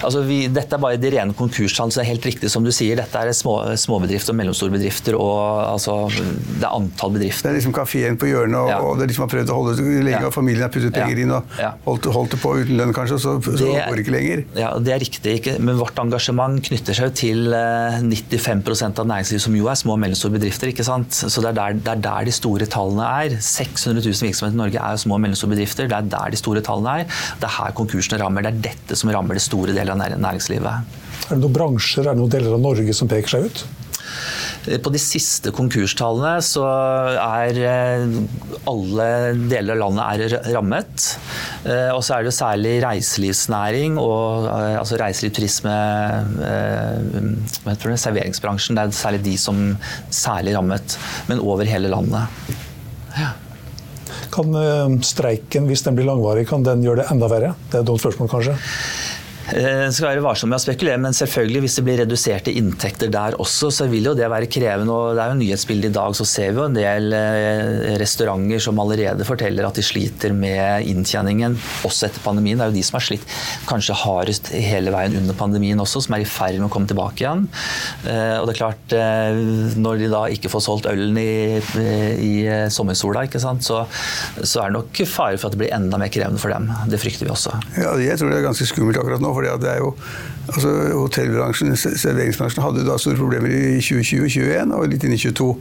Altså, 0.05 0.21
vi, 0.27 0.43
dette 0.53 0.77
er 0.77 0.83
bare 0.83 0.99
de 1.01 1.11
rene 1.15 1.37
konkurstall, 1.37 1.93
så 1.93 2.01
det 2.01 2.05
er 2.05 2.13
helt 2.13 2.27
riktig 2.29 2.51
som 2.53 2.67
du 2.67 2.73
sier. 2.75 2.99
Dette 2.99 3.23
er 3.23 3.33
små, 3.37 3.57
småbedrifter 3.81 4.35
og 4.35 4.41
mellomstore 4.43 4.75
bedrifter. 4.75 5.17
og 5.17 5.46
altså, 5.73 5.97
Det 6.11 6.65
er 6.65 6.73
antall 6.73 7.13
bedrifter. 7.17 7.49
Det 7.49 7.53
er 7.53 7.59
liksom 7.59 7.75
kafeen 7.77 8.19
på 8.21 8.31
hjørnet, 8.31 8.59
og, 8.59 8.71
ja. 8.71 8.79
og 8.81 8.99
det 8.99 9.07
er 9.07 9.13
liksom 9.13 9.27
har 9.27 9.33
prøvd 9.33 9.53
å 9.53 9.59
holde 9.59 9.75
det 9.79 10.05
lenge, 10.07 10.23
og 10.29 10.35
familien 10.35 10.67
har 10.67 10.73
puttet 10.75 10.95
penger 10.97 11.23
inn 11.23 11.35
og 11.37 11.57
holdt, 11.87 12.09
holdt, 12.15 12.35
det 12.35 12.41
på 12.43 12.53
uten 12.61 12.81
lønn, 12.81 12.95
kanskje, 12.97 13.19
og 13.19 13.23
så, 13.23 13.35
så 13.45 13.57
det, 13.61 13.71
går 13.87 13.99
det 14.01 14.05
ikke 14.05 14.17
lenger. 14.17 14.45
Ja, 14.59 14.73
Det 14.79 14.95
er 14.95 15.03
riktig. 15.03 15.37
Ikke? 15.41 15.57
Men 15.63 15.81
vårt 15.81 15.99
engasjement 16.01 16.61
knytter 16.69 16.97
seg 16.97 17.15
til 17.19 17.53
95 17.53 18.65
eh, 18.75 18.87
av 18.89 19.09
næringslivet, 19.13 19.45
som 19.47 19.57
jo 19.59 19.71
er 19.73 19.79
små 19.79 19.97
og 19.97 20.03
mellomstore 20.05 20.37
bedrifter. 20.37 20.73
ikke 20.73 20.87
sant? 20.87 21.17
Så 21.17 21.45
det 21.45 21.53
er, 21.53 21.59
der, 21.61 21.81
det 21.81 21.95
er, 21.95 22.03
der, 22.09 22.29
de 22.29 22.35
store 22.35 22.69
tallene 22.71 23.09
er. 23.25 23.39
600 23.41 24.03
000 24.03 24.31
virksomheter 24.31 24.57
i 24.57 24.63
Norge 24.63 24.83
er 24.83 24.97
jo 24.97 25.05
små 25.07 25.19
og 25.19 25.25
mellomstore 25.25 25.55
bedrifter. 25.55 25.91
Det 25.91 25.99
er 25.99 26.13
der 26.17 26.35
de 26.35 26.41
store 26.41 26.65
tallene 26.67 27.01
er. 27.03 27.19
Det 27.41 27.51
er 27.51 27.57
her 27.61 27.77
konkursene 27.77 28.21
rammer. 28.23 28.47
Det 28.47 28.55
er 28.55 28.63
dette 28.71 28.99
som 28.99 29.13
rammer 29.15 29.39
det 29.39 29.45
store 29.45 29.77
deler 29.77 29.95
av 29.97 30.17
næringslivet. 30.17 31.03
Er 31.27 31.35
det 31.35 31.43
noen 31.43 31.55
bransjer, 31.57 32.07
er 32.07 32.15
det 32.15 32.21
noen 32.21 32.33
deler 32.33 32.55
av 32.55 32.63
Norge 32.63 32.95
som 32.95 33.11
peker 33.11 33.33
seg 33.33 33.49
ut? 33.49 33.65
På 34.67 34.91
de 34.91 34.99
siste 34.99 35.53
konkurstallene 35.55 36.41
så 36.43 36.65
er 36.67 37.61
eh, 37.63 38.17
alle 38.67 39.07
deler 39.47 39.77
av 39.77 39.83
landet 39.85 40.35
rammet. 40.55 41.07
Eh, 41.63 41.93
og 41.95 42.03
så 42.03 42.17
er 42.17 42.27
det 42.27 42.35
særlig 42.35 42.75
reiselivsnæring 42.83 44.01
og 44.03 44.49
eh, 44.51 44.75
altså 44.81 44.99
reiseliv, 45.01 45.37
turisme, 45.37 45.77
det, 46.43 47.99
serveringsbransjen. 48.03 48.79
Det 48.79 48.87
er 48.87 48.99
særlig 48.99 49.23
de 49.29 49.37
som 49.41 49.65
særlig 50.11 50.57
rammet, 50.59 50.99
men 51.31 51.43
over 51.45 51.69
hele 51.69 51.93
landet. 51.93 52.55
Ja. 53.17 53.35
Kan 54.35 54.51
streiken, 55.07 55.71
hvis 55.71 55.87
den 55.87 55.97
blir 55.97 56.09
langvarig, 56.09 56.49
kan 56.51 56.67
den 56.67 56.83
gjøre 56.85 57.05
det 57.05 57.11
enda 57.15 57.31
verre? 57.31 57.55
Det 57.71 57.79
er 57.79 57.87
et 57.87 57.89
dumt 57.89 58.03
spørsmål, 58.03 58.33
kanskje? 58.35 58.57
Eh, 59.55 59.87
skal 59.95 60.09
være 60.09 60.23
varsom 60.25 60.51
med 60.51 60.59
å 60.59 60.65
spekulere, 60.65 60.99
men 60.99 61.15
selvfølgelig 61.15 61.61
hvis 61.63 61.77
det 61.79 61.85
blir 61.87 62.01
reduserte 62.03 62.55
inntekter 62.59 63.11
der 63.15 63.37
også, 63.43 63.71
så 63.71 63.87
vil 63.91 64.09
jo 64.11 64.15
det 64.19 64.27
være 64.31 64.49
krevende. 64.51 64.91
og 64.91 65.15
Det 65.15 65.23
er 65.23 65.31
jo 65.33 65.39
nyhetsbildet 65.39 65.93
i 65.93 65.95
dag, 65.95 66.17
så 66.19 66.27
ser 66.27 66.51
vi 66.51 66.59
jo 66.59 66.67
en 66.67 66.79
del 66.79 67.15
eh, 67.15 67.95
restauranter 68.03 68.63
som 68.63 68.81
allerede 68.83 69.27
forteller 69.29 69.69
at 69.69 69.79
de 69.79 69.85
sliter 69.87 70.35
med 70.35 70.89
inntjeningen 70.91 71.55
også 71.87 72.09
etter 72.09 72.25
pandemien. 72.25 72.59
Det 72.59 72.67
er 72.67 72.73
jo 72.73 72.79
de 72.79 72.87
som 72.89 72.99
har 72.99 73.07
slitt 73.07 73.37
kanskje 73.71 73.99
hardest 74.03 74.51
hele 74.51 74.95
veien 74.95 75.15
under 75.21 75.39
pandemien 75.39 75.83
også, 75.83 76.03
som 76.07 76.19
er 76.19 76.25
i 76.25 76.29
ferd 76.29 76.59
med 76.59 76.67
å 76.67 76.73
komme 76.75 76.91
tilbake 76.91 77.23
igjen. 77.23 77.47
Eh, 78.11 78.37
og 78.41 78.51
det 78.51 78.57
er 78.57 78.61
klart, 78.63 78.97
når 79.79 80.03
de 80.03 80.11
da 80.11 80.25
ikke 80.33 80.51
får 80.51 80.65
solgt 80.65 80.91
ølen 80.91 81.23
i, 81.23 81.63
i 81.63 82.35
sommersola, 82.73 83.27
ikke 83.29 83.43
sant, 83.43 83.63
så, 83.67 83.85
så 84.43 84.65
er 84.65 84.73
det 84.73 84.81
nok 84.81 85.03
fare 85.07 85.39
for 85.39 85.49
at 85.49 85.55
det 85.55 85.63
blir 85.63 85.75
enda 85.77 86.01
mer 86.01 86.11
krevende 86.11 86.43
for 86.43 86.51
dem. 86.51 86.69
Det 86.91 86.99
frykter 87.03 87.29
vi 87.29 87.35
også. 87.35 87.55
Ja, 87.79 87.95
jeg 88.03 88.19
tror 88.19 88.33
det 88.33 88.41
er 88.41 88.49
ganske 88.49 88.67
skummelt 88.69 88.99
akkurat 88.99 89.23
nå 89.23 89.36
fordi 89.37 89.53
det 89.63 89.71
er 89.75 89.83
jo 89.85 89.93
altså 90.47 90.73
Hotellbransjen, 90.95 91.77
serveringsbransjen, 91.77 92.65
hadde 92.65 92.87
da 92.87 92.99
store 93.03 93.19
problemer 93.19 93.53
i 93.53 93.79
2020-2021 93.83 94.75
og 94.77 94.91
litt 94.93 95.07
inn 95.07 95.17
i 95.17 95.21
2022. 95.21 95.53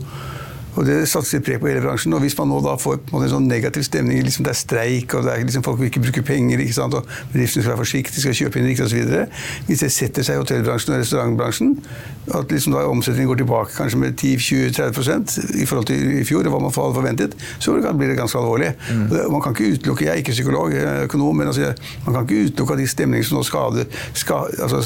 Og 0.76 0.86
Det 0.86 0.96
satser 1.08 1.40
preg 1.44 1.60
på 1.60 1.70
hele 1.70 1.80
bransjen. 1.80 2.12
og 2.12 2.20
Hvis 2.20 2.36
man 2.38 2.50
nå 2.52 2.60
da 2.64 2.76
får 2.80 2.98
en, 2.98 3.22
en 3.22 3.30
sånn 3.32 3.48
negativ 3.48 3.86
stemning, 3.86 4.22
liksom 4.24 4.44
det 4.46 4.52
er 4.52 4.58
streik 4.60 5.14
og 5.16 5.24
det 5.26 5.32
er 5.32 5.44
liksom 5.44 5.64
folk 5.64 5.80
vil 5.80 5.90
ikke 5.90 6.04
bruke 6.04 6.24
penger, 6.26 6.60
ikke 6.60 6.76
sant? 6.76 6.94
og 6.94 7.08
bedriftene 7.32 7.64
skal 7.64 7.72
være 7.72 7.82
forsiktige, 7.82 8.24
skal 8.24 8.36
kjøpe 8.40 8.60
inn 8.60 8.68
riktig 8.70 8.86
osv. 8.86 9.14
Hvis 9.68 9.84
det 9.84 9.90
setter 9.94 10.26
seg 10.26 10.36
i 10.36 10.42
hotellbransjen 10.42 10.94
og 10.94 11.02
restaurantbransjen, 11.02 11.72
at 12.36 12.52
liksom 12.52 12.74
da 12.74 12.84
omsetningen 12.90 13.30
går 13.30 13.40
tilbake 13.42 13.74
kanskje 13.76 14.00
med 14.02 14.20
10-20-30% 14.20 15.62
i 15.62 15.66
forhold 15.68 15.88
til 15.90 16.12
i 16.20 16.24
fjor, 16.28 16.44
og 16.44 16.54
hva 16.54 16.60
man 16.60 16.74
hadde 16.74 16.98
forventet, 16.98 17.36
så 17.62 17.76
blir 17.76 18.12
det 18.12 18.18
ganske 18.18 18.38
alvorlig. 18.38 18.72
Mm. 18.90 19.32
Man 19.32 19.42
kan 19.42 19.56
ikke 19.56 19.78
utelukke, 19.78 20.04
Jeg 20.06 20.12
er 20.12 20.22
ikke 20.22 20.32
psykolog, 20.32 20.74
jeg 20.74 20.84
er 20.84 21.04
økonom, 21.06 21.36
men 21.36 21.46
altså, 21.46 21.72
man 22.06 22.14
kan 22.14 22.26
ikke 22.26 22.50
utelukke 22.50 22.76
at 22.76 22.78
de 22.78 22.86
stemningene 22.86 23.28
som 23.28 23.38
nå 23.38 23.42
skader, 23.42 23.84
skal, 24.14 24.50
altså, 24.62 24.82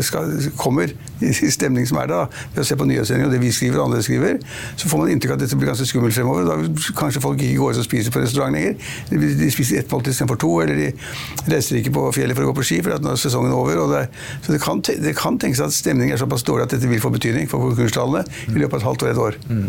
skal, 0.00 0.32
kommer 0.56 0.88
i 1.20 1.50
stemning 1.50 1.88
som 1.88 2.00
er 2.02 2.10
da, 2.10 2.24
ved 2.54 2.62
å 2.62 2.66
se 2.66 2.76
på 2.78 2.86
nyhetssendinger 2.88 3.28
og 3.28 3.34
det 3.34 3.42
vi 3.42 3.52
skriver 3.54 3.80
og 3.80 3.90
andre 3.90 4.02
skriver, 4.06 4.38
så 4.76 4.90
får 4.90 5.02
man 5.02 5.12
inntrykk 5.14 5.34
av 5.34 5.38
at 5.38 5.44
dette 5.44 5.58
blir 5.58 5.70
ganske 5.70 5.88
skummelt 5.88 6.16
fremover. 6.16 6.46
Da 6.48 6.92
kanskje 6.98 7.22
folk 7.24 7.40
ikke 7.42 7.60
går 7.60 7.76
ut 7.76 7.82
og 7.82 7.88
spiser 7.88 8.14
på 8.14 8.22
restaurant 8.22 8.56
lenger. 8.56 8.76
De 9.10 9.50
spiser 9.54 9.80
ett 9.80 9.92
måltid 9.92 10.14
istedenfor 10.14 10.40
to, 10.42 10.52
eller 10.64 10.80
de 10.80 11.52
reiser 11.52 11.80
ikke 11.80 11.94
på 11.96 12.06
fjellet 12.16 12.38
for 12.38 12.46
å 12.46 12.52
gå 12.52 12.58
på 12.60 12.66
ski 12.70 12.80
for 12.84 12.96
at 12.96 13.04
nå 13.04 13.14
er 13.14 13.20
sesongen 13.20 13.54
over. 13.56 13.82
Det 13.92 14.04
så 14.44 14.54
det 14.54 14.60
kan, 14.62 14.80
det 14.82 15.14
kan, 15.18 15.38
tenkes 15.40 15.62
at 15.64 15.74
stemningen 15.74 16.14
er 16.16 16.20
såpass 16.20 16.44
dårlig 16.46 16.66
at 16.66 16.74
dette 16.76 16.90
vil 16.90 17.02
få 17.02 17.10
betydning 17.14 17.48
for 17.50 17.62
konkurstallene 17.64 18.24
i 18.52 18.58
løpet 18.60 18.76
av 18.76 18.80
et 18.80 18.86
halvt 18.88 19.04
år, 19.04 19.12
et 19.12 19.22
år. 19.26 19.38
Mm. 19.50 19.66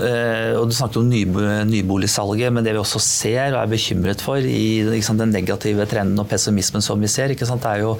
Uh, 0.00 0.52
og 0.60 0.70
Du 0.70 0.76
snakket 0.76 1.00
om 1.02 1.10
ny, 1.10 1.22
nyboligsalget, 1.70 2.54
men 2.54 2.66
det 2.66 2.74
vi 2.76 2.82
også 2.82 3.02
ser 3.02 3.54
og 3.54 3.60
er 3.62 3.72
bekymret 3.72 4.24
for 4.24 4.42
i 4.42 5.02
sant, 5.04 5.20
den 5.22 5.34
negative 5.34 5.86
trenden 5.90 6.20
og 6.22 6.28
pessimismen 6.30 6.84
som 6.84 7.02
vi 7.02 7.10
ser, 7.10 7.34
sant, 7.46 7.62
det 7.62 7.72
er 7.72 7.84
jo 7.84 7.94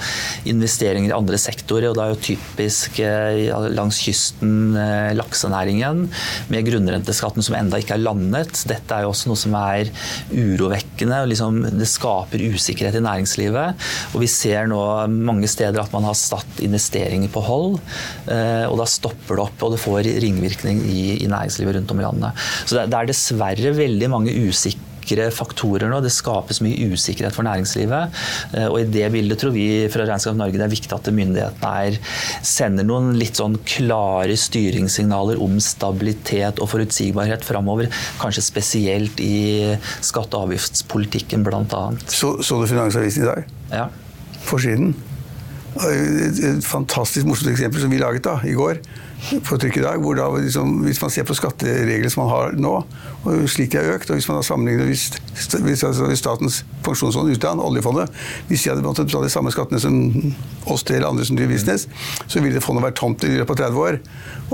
investeringer 0.49 1.13
i 1.13 1.17
andre 1.17 1.39
sektorer. 1.41 1.91
og 1.91 1.99
Det 1.99 2.05
er 2.05 2.15
jo 2.15 2.23
typisk 2.31 3.01
eh, 3.05 3.71
langs 3.77 4.01
kysten 4.03 4.77
eh, 4.81 5.13
laksenæringen 5.17 6.06
med 6.53 6.67
grunnrenteskatten 6.69 7.45
som 7.45 7.57
enda 7.59 7.81
ikke 7.81 7.97
er 7.97 8.05
landet. 8.05 8.65
Dette 8.69 8.97
er 8.97 9.07
jo 9.07 9.13
også 9.13 9.31
noe 9.31 9.41
som 9.41 9.57
er 9.59 9.91
urovekkende. 10.33 11.23
Liksom, 11.33 11.63
det 11.77 11.91
skaper 11.91 12.45
usikkerhet 12.55 12.99
i 12.99 13.05
næringslivet. 13.05 13.87
Og 14.15 14.23
vi 14.25 14.31
ser 14.31 14.71
nå 14.71 14.81
mange 15.13 15.51
steder 15.51 15.83
at 15.83 15.95
man 15.95 16.07
har 16.09 16.19
satt 16.19 16.63
investeringer 16.65 17.31
på 17.33 17.43
hold, 17.47 17.79
eh, 18.33 18.65
og 18.69 18.79
da 18.81 18.89
stopper 18.91 19.39
det 19.39 19.47
opp, 19.47 19.63
og 19.67 19.75
det 19.75 19.83
får 19.83 20.11
ringvirkning 20.25 20.83
i, 20.91 21.07
i 21.23 21.31
næringslivet 21.31 21.79
rundt 21.79 21.95
om 21.95 22.03
i 22.03 22.07
landet. 22.07 22.45
Så 22.65 22.79
det, 22.79 22.89
det 22.93 23.01
er 23.01 23.11
dessverre 23.13 23.75
veldig 23.77 24.13
mange 24.13 24.37
usikre 24.47 24.96
usikre 25.07 25.31
faktorer 25.31 25.91
nå. 25.91 26.01
Det 26.03 26.11
skapes 26.11 26.61
mye 26.65 26.91
usikkerhet 26.93 27.35
for 27.35 27.47
næringslivet. 27.47 28.13
Eh, 28.55 28.67
og 28.67 28.81
I 28.81 28.87
det 28.91 29.11
bildet 29.13 29.39
tror 29.39 29.55
vi 29.55 29.89
fra 29.89 30.07
Regnskap 30.07 30.37
Norge 30.37 30.59
det 30.59 30.67
er 30.67 30.73
viktig 30.73 30.93
at 30.93 31.11
myndighetene 31.13 31.73
er, 31.87 31.99
sender 32.43 32.87
noen 32.87 33.17
litt 33.17 33.37
sånn 33.39 33.59
klare 33.65 34.37
styringssignaler 34.37 35.41
om 35.43 35.59
stabilitet 35.61 36.61
og 36.61 36.71
forutsigbarhet 36.73 37.45
framover. 37.47 37.91
Kanskje 38.21 38.43
spesielt 38.45 39.21
i 39.21 39.77
skatte- 40.01 40.37
og 40.37 40.51
avgiftspolitikken 40.51 41.45
bl.a. 41.47 41.85
Så, 42.09 42.37
så 42.43 42.61
du 42.61 42.67
Finansavisen 42.67 43.25
i 43.25 43.31
dag? 43.31 43.53
Ja. 43.71 43.89
Forsiden? 44.47 44.95
Et, 45.77 46.39
et 46.51 46.65
fantastisk 46.65 47.27
morsomt 47.29 47.53
eksempel 47.53 47.83
som 47.83 47.93
vi 47.93 48.01
laget 48.01 48.25
da, 48.25 48.39
i 48.49 48.57
går 48.57 48.81
på 49.47 49.57
trykk 49.59 49.79
i 49.81 49.83
dag, 49.83 49.99
hvor 49.99 50.15
da 50.15 50.29
liksom, 50.37 50.83
Hvis 50.85 51.01
man 51.03 51.11
ser 51.11 51.25
på 51.27 51.35
skatteregler 51.35 52.11
som 52.13 52.25
man 52.25 52.33
har 52.33 52.57
nå, 52.61 52.75
og 53.27 53.49
slik 53.51 53.73
de 53.73 53.81
har 53.81 53.97
økt, 53.97 54.11
og 54.11 54.19
hvis 54.19 54.29
man 54.29 54.39
har 54.39 54.45
sammenlignet 54.47 54.87
hvis, 54.87 55.09
hvis, 55.65 55.83
altså, 55.85 56.07
hvis 56.07 56.21
Statens 56.23 56.61
pensjonsfond 56.85 57.33
utland, 57.33 57.61
oljefondet, 57.61 58.13
hvis 58.49 58.63
de 58.63 58.71
hadde 58.71 58.85
måttet 58.85 59.09
betale 59.09 59.27
de 59.27 59.33
samme 59.33 59.51
skattene 59.51 59.81
som 59.83 59.97
oss 60.71 60.85
tre 60.87 61.01
eller 61.01 61.09
andre 61.09 61.25
som 61.27 61.39
driver 61.39 61.57
business, 61.57 61.89
så 62.27 62.43
ville 62.45 62.63
fondet 62.63 62.85
vært 62.85 62.99
tomt 63.01 63.25
i 63.27 63.33
løpet 63.35 63.57
av 63.57 63.73
30 63.73 63.83
år. 63.83 63.99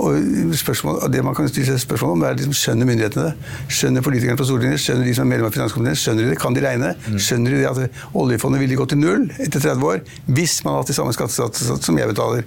Og 0.01 0.55
spørsmål, 0.57 1.03
Det 1.13 1.25
man 1.25 1.35
kan 1.35 1.49
stille 1.49 1.79
spørsmål 1.79 2.15
om, 2.17 2.23
er 2.23 2.39
liksom, 2.39 2.55
skjønner 2.57 2.89
myndighetene 2.89 3.27
det? 3.29 3.53
Skjønner 3.69 4.07
politikerne 4.07 4.41
på 4.41 4.47
Stortinget? 4.49 4.81
Skjønner 4.81 5.05
de 5.05 5.15
som 5.15 5.27
er 5.27 5.31
medlem 5.35 5.51
av 5.51 5.57
finanskomiteen? 5.59 5.99
Skjønner 6.01 6.25
de 6.25 6.31
det? 6.33 6.39
Kan 6.41 6.57
de 6.57 6.65
regne? 6.65 6.95
Skjønner 7.19 7.53
de 7.53 7.61
det 7.61 7.69
at 7.69 8.17
oljefondet 8.17 8.63
ville 8.63 8.79
gå 8.79 8.89
til 8.89 9.03
null 9.03 9.29
etter 9.37 9.61
30 9.61 9.85
år 9.91 10.01
hvis 10.33 10.63
man 10.65 10.73
hadde 10.73 10.87
hatt 10.87 10.93
de 10.95 10.97
samme 10.97 11.12
skattesatser 11.17 11.83
som 11.83 11.99
jeg 11.99 12.11
betaler? 12.13 12.47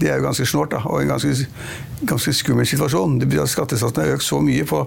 Det 0.00 0.10
er 0.10 0.20
jo 0.20 0.26
ganske 0.26 0.46
snålt, 0.48 0.76
og 0.82 1.02
en 1.02 1.12
ganske 1.14 1.48
ganske 2.06 2.32
skummel 2.34 2.66
situasjon. 2.66 3.18
Det 3.20 3.28
betyr 3.30 3.44
at 3.44 3.52
Skattesatsen 3.52 4.02
har 4.02 4.16
økt 4.16 4.26
så 4.26 4.40
mye 4.42 4.66
på 4.68 4.82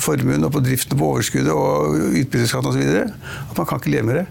formuen 0.00 0.44
og 0.46 0.52
på 0.54 0.62
driften 0.64 0.98
på 0.98 1.08
overskuddet 1.14 1.52
og 1.54 1.96
utbytteskatten 2.20 2.70
osv. 2.70 2.82
at 3.50 3.56
man 3.56 3.66
kan 3.66 3.80
ikke 3.80 3.94
leve 3.94 4.08
med 4.08 4.20
det. 4.20 4.26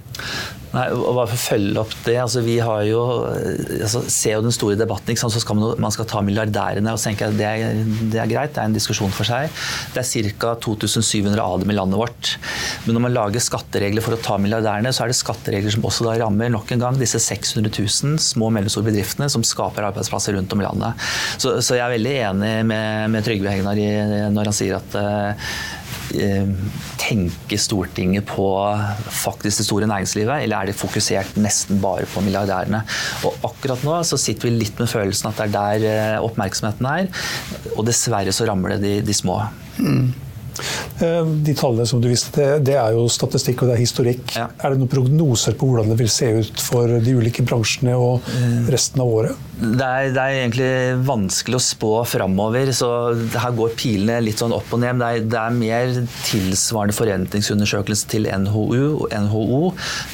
Nei, 0.69 0.85
og 0.93 1.15
bare 1.17 1.29
for 1.31 1.33
å 1.33 1.41
følge 1.41 1.81
opp 1.81 1.93
det, 2.05 2.13
altså 2.21 2.43
Vi 2.45 2.59
har 2.61 2.83
jo, 2.85 3.01
eh, 3.25 3.79
altså, 3.87 4.03
ser 4.05 4.35
jo 4.35 4.43
den 4.45 4.53
store 4.53 4.77
debatten. 4.77 5.09
ikke 5.09 5.23
sant, 5.23 5.33
så 5.33 5.41
skal 5.41 5.57
Man, 5.57 5.73
man 5.81 5.93
skal 5.93 6.05
ta 6.05 6.21
milliardærene. 6.21 6.93
og 6.93 6.99
så 6.99 7.09
tenker 7.09 7.29
jeg 7.29 7.39
det 7.39 7.47
er, 7.47 7.79
det 8.13 8.19
er 8.21 8.29
greit, 8.29 8.53
det 8.53 8.61
er 8.61 8.69
en 8.69 8.75
diskusjon 8.77 9.13
for 9.15 9.25
seg. 9.25 9.49
Det 9.95 10.03
er 10.03 10.29
ca. 10.37 10.53
2700 10.61 11.41
av 11.41 11.63
dem 11.63 11.73
i 11.73 11.77
landet 11.77 11.97
vårt. 11.97 12.35
Men 12.85 12.97
når 12.97 13.05
man 13.07 13.15
lager 13.15 13.43
skatteregler 13.43 14.05
for 14.05 14.13
å 14.13 14.21
ta 14.21 14.37
milliardærene, 14.37 14.93
så 14.93 15.05
er 15.05 15.11
det 15.11 15.17
skatteregler 15.17 15.73
som 15.73 15.87
også 15.89 16.05
da 16.05 16.17
rammer 16.21 16.53
nok 16.53 16.71
en 16.75 16.85
gang 16.85 16.99
disse 16.99 17.21
600 17.23 17.73
000 17.73 18.21
små 18.21 18.49
og 18.49 18.55
mellomstore 18.59 18.89
bedriftene 18.91 19.29
som 19.31 19.45
skaper 19.45 19.89
arbeidsplasser 19.89 20.37
rundt 20.37 20.53
om 20.53 20.61
i 20.61 20.67
landet. 20.67 21.09
Så, 21.41 21.57
så 21.65 21.79
jeg 21.79 21.85
er 21.85 21.95
veldig 21.97 22.15
enig 22.29 22.53
med, 22.69 23.09
med 23.15 23.25
Trygve 23.25 23.55
Hegnar 23.55 23.83
når 24.29 24.51
han 24.51 24.55
sier 24.55 24.77
at 24.77 24.97
uh, 24.97 25.51
tenker 26.99 27.59
Stortinget 27.61 28.25
på 28.29 28.47
faktisk 29.13 29.61
det 29.61 29.65
store 29.67 29.89
næringslivet, 29.89 30.43
eller 30.43 30.57
er 30.57 30.69
det 30.69 30.77
fokusert 30.77 31.37
nesten 31.41 31.81
bare 31.83 32.07
på 32.09 32.23
milliardærene? 32.25 32.81
Og 33.27 33.49
akkurat 33.51 33.83
nå 33.85 33.99
så 34.07 34.19
sitter 34.19 34.49
vi 34.49 34.55
litt 34.57 34.79
med 34.81 34.89
følelsen 34.91 35.29
at 35.31 35.39
det 35.39 35.47
er 35.49 35.55
der 35.57 35.89
eh, 35.89 36.23
oppmerksomheten 36.25 36.89
er, 36.89 37.11
og 37.75 37.85
dessverre 37.87 38.33
så 38.35 38.49
rammer 38.49 38.75
det 38.75 38.81
de, 38.85 38.95
de 39.05 39.15
små. 39.15 39.41
Mm. 39.79 40.28
De 40.99 41.55
tallene 41.57 41.87
som 41.89 42.01
du 42.01 42.09
viste 42.11 42.33
til, 42.35 42.63
det 42.65 42.75
er 42.79 42.95
jo 42.97 43.07
statistikk 43.11 43.63
og 43.63 43.71
det 43.71 43.77
er 43.77 43.83
historikk. 43.83 44.35
Ja. 44.35 44.47
Er 44.59 44.73
det 44.73 44.81
noen 44.81 44.91
prognoser 44.91 45.57
på 45.59 45.69
hvordan 45.69 45.91
det 45.91 45.99
vil 46.01 46.11
se 46.11 46.31
ut 46.39 46.63
for 46.63 46.99
de 46.99 47.15
ulike 47.15 47.45
bransjene 47.47 47.95
og 47.97 48.25
resten 48.71 49.03
av 49.03 49.13
året? 49.19 49.45
Det 49.59 49.83
er, 49.83 50.11
det 50.15 50.23
er, 50.23 50.37
egentlig 50.39 50.67
vanskelig 51.03 51.57
å 51.57 51.63
spå 51.63 51.91
framover. 52.07 52.69
så 52.75 52.89
Her 53.11 53.55
går 53.57 53.73
pilene 53.79 54.21
litt 54.23 54.39
sånn 54.39 54.55
opp 54.55 54.71
og 54.75 54.79
ned. 54.79 55.01
Det 55.01 55.09
er, 55.09 55.25
det 55.33 55.39
er 55.41 55.57
mer 55.57 55.91
tilsvarende 56.29 56.95
forrentningsundersøkelse 56.95 58.07
til 58.13 58.29
NHO, 58.29 59.09
NHO, 59.25 59.59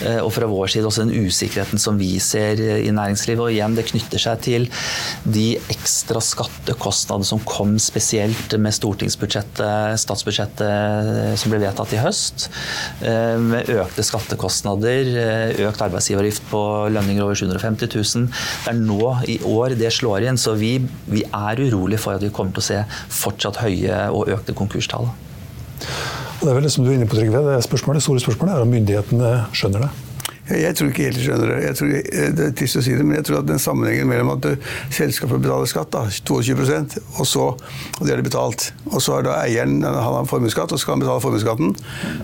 eh, 0.08 0.21
og 0.23 0.31
fra 0.34 0.49
vår 0.49 0.73
side 0.73 0.89
også 0.89 1.05
den 1.05 1.27
usikkerheten 1.27 1.81
som 1.81 1.99
vi 2.01 2.15
ser 2.23 2.58
i 2.58 2.89
næringslivet. 2.89 3.43
og 3.43 3.53
igjen, 3.53 3.77
Det 3.77 3.86
knytter 3.91 4.23
seg 4.25 4.41
til 4.47 4.67
de 5.23 5.45
ekstra 5.73 6.23
skattekostnadene 6.25 7.29
som 7.29 7.43
kom 7.45 7.77
spesielt 7.81 8.58
med 8.58 8.73
stortingsbudsjettet, 8.73 10.01
statsbudsjettet 10.01 10.35
som 10.36 11.54
ble 11.54 11.62
vedtatt 11.63 11.93
i 11.95 12.02
høst. 12.02 12.48
Eh, 13.02 13.36
med 13.41 13.69
økte 13.71 14.06
skattekostnader, 14.06 15.12
eh, 15.21 15.65
økt 15.67 15.84
arbeidsgiveravgift 15.86 16.48
på 16.52 16.62
lønninger 16.93 17.26
over 17.26 17.36
750 17.39 17.91
000. 17.95 18.28
Det 18.65 18.74
er 18.74 18.80
nå 18.80 19.12
i 19.32 19.39
år 19.50 19.78
det 19.80 19.91
slår 19.93 20.28
inn. 20.30 20.39
Så 20.39 20.56
vi, 20.60 20.78
vi 21.12 21.24
er 21.26 21.63
urolig 21.65 22.00
for 22.02 22.17
at 22.17 22.26
vi 22.26 22.34
kommer 22.34 22.56
til 22.56 22.63
å 22.63 22.69
se 22.69 22.82
fortsatt 23.21 23.62
høye 23.63 24.08
og 24.12 24.32
økte 24.36 24.56
konkurstall. 24.58 25.12
Det 26.41 26.52
er 26.52 26.58
vel 26.58 26.65
det 26.67 26.74
som 26.74 26.86
du 26.86 26.91
er 26.91 27.00
inne 27.00 27.10
på, 27.10 27.17
Trygve. 27.17 27.41
Det, 27.45 27.62
spørsmålet, 27.65 28.02
det 28.02 28.08
store 28.08 28.24
spørsmålet 28.24 28.56
er 28.56 28.65
om 28.65 28.76
myndighetene 28.76 29.32
skjønner 29.56 29.88
det. 29.88 30.05
Jeg 30.45 30.75
tror 30.77 30.91
ikke 30.91 31.08
helt 31.08 31.17
skjønner 31.17 31.49
det. 31.49 31.58
Jeg 31.63 31.77
tror, 31.79 31.91
eh, 31.97 32.27
det 32.38 32.43
er 32.45 32.51
trist 32.60 32.77
å 32.77 32.84
si 32.86 32.93
det, 32.93 33.05
men 33.05 33.17
jeg 33.17 33.25
tror 33.25 33.39
at 33.39 33.47
den 33.49 33.62
sammenhengen 33.62 34.10
mellom 34.10 34.29
at 34.36 34.45
eh, 34.45 34.67
selskapet 34.93 35.41
betaler 35.41 35.69
skatt, 35.69 35.89
da, 35.95 36.03
22% 36.05 36.99
og 37.17 37.25
så, 37.25 37.45
og 37.55 38.03
det 38.05 38.13
er 38.13 38.21
det 38.21 38.27
betalt, 38.27 38.67
og 38.91 39.01
så 39.01 39.17
har 39.17 39.25
da 39.25 39.39
eieren 39.41 39.79
han 39.81 39.97
har 39.97 40.27
formuesskatt, 40.29 40.69
og 40.69 40.77
så 40.77 40.86
skal 40.86 40.95
han 40.95 41.05
betale 41.05 41.23
formuesskatten 41.23 41.73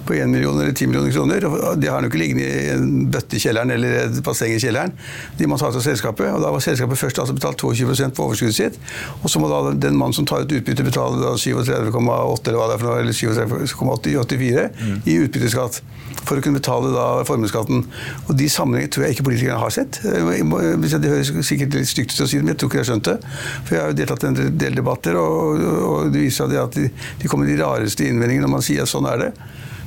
på 0.06 0.18
1 0.20 0.30
million 0.30 0.60
eller 0.62 0.76
10 0.76 0.92
millioner 0.92 1.16
kroner. 1.16 1.48
og 1.50 1.82
Det 1.82 1.90
har 1.90 1.98
han 1.98 2.06
jo 2.06 2.12
ikke 2.12 2.22
liggende 2.22 2.46
i 2.46 2.70
en 2.76 3.10
bøtte 3.12 3.40
i 3.40 3.42
kjelleren 3.42 3.74
eller 3.74 3.98
et 4.04 4.22
basseng 4.26 4.54
i 4.54 4.62
kjelleren. 4.62 4.94
De 5.40 5.50
må 5.50 5.58
ta 5.58 5.72
til 5.74 5.86
selskapet, 5.86 6.30
og 6.30 6.46
da 6.46 6.54
var 6.54 6.62
selskapet 6.62 7.02
først 7.02 7.24
altså 7.24 7.38
betalt 7.38 7.58
22 7.58 8.12
på 8.14 8.28
overskuddet 8.28 8.58
sitt, 8.60 8.80
og 9.24 9.34
så 9.34 9.42
må 9.42 9.50
da 9.50 9.74
den 9.74 9.98
mannen 9.98 10.14
som 10.14 10.30
tar 10.30 10.46
ut 10.46 10.54
utbytte, 10.62 10.86
betale 10.86 11.34
37,8 11.42 12.52
eller 12.52 12.60
hva 12.60 12.70
det 12.70 12.78
er 12.78 12.82
for 12.84 12.90
noe, 12.92 13.02
eller 13.02 13.18
37,84 13.18 14.70
mm. 14.78 14.96
i 15.10 15.18
utbytteskatt 15.26 15.82
for 16.26 16.38
å 16.38 16.44
kunne 16.44 16.60
betale 16.60 16.92
da 16.94 17.06
formuesskatten. 17.28 17.86
Og 18.28 18.36
de 18.38 18.48
sammenhengene 18.52 18.92
tror 18.94 19.06
jeg 19.06 19.16
ikke 19.16 19.28
politikerne 19.28 19.62
har 19.62 19.74
sett. 19.74 20.02
Det 20.04 21.12
høres 21.12 21.32
sikkert 21.48 21.78
litt 21.78 21.90
stygt 21.90 22.16
ut 22.16 22.24
å 22.26 22.30
si 22.30 22.40
det, 22.40 22.46
men 22.46 22.54
jeg 22.54 22.62
tror 22.62 22.72
ikke 22.72 22.80
de 22.80 22.84
har 22.84 22.92
skjønt 22.92 23.10
det. 23.10 23.18
For 23.66 23.76
jeg 23.76 23.84
har 23.84 23.92
jo 23.92 23.98
deltatt 24.02 24.26
i 24.26 24.30
en 24.32 24.40
del 24.62 24.78
debatter, 24.78 25.20
og, 25.20 25.66
og 25.88 26.14
det 26.14 26.24
viser 26.28 26.48
seg 26.52 26.62
at 26.62 26.78
de, 26.78 27.28
kommer 27.28 27.48
med 27.48 27.56
de 27.56 27.60
rareste 27.64 28.08
innvendingene 28.08 28.48
når 28.48 28.56
man 28.58 28.66
sier 28.66 28.86
at 28.86 28.92
sånn 28.92 29.10
er 29.12 29.26
det. 29.26 29.32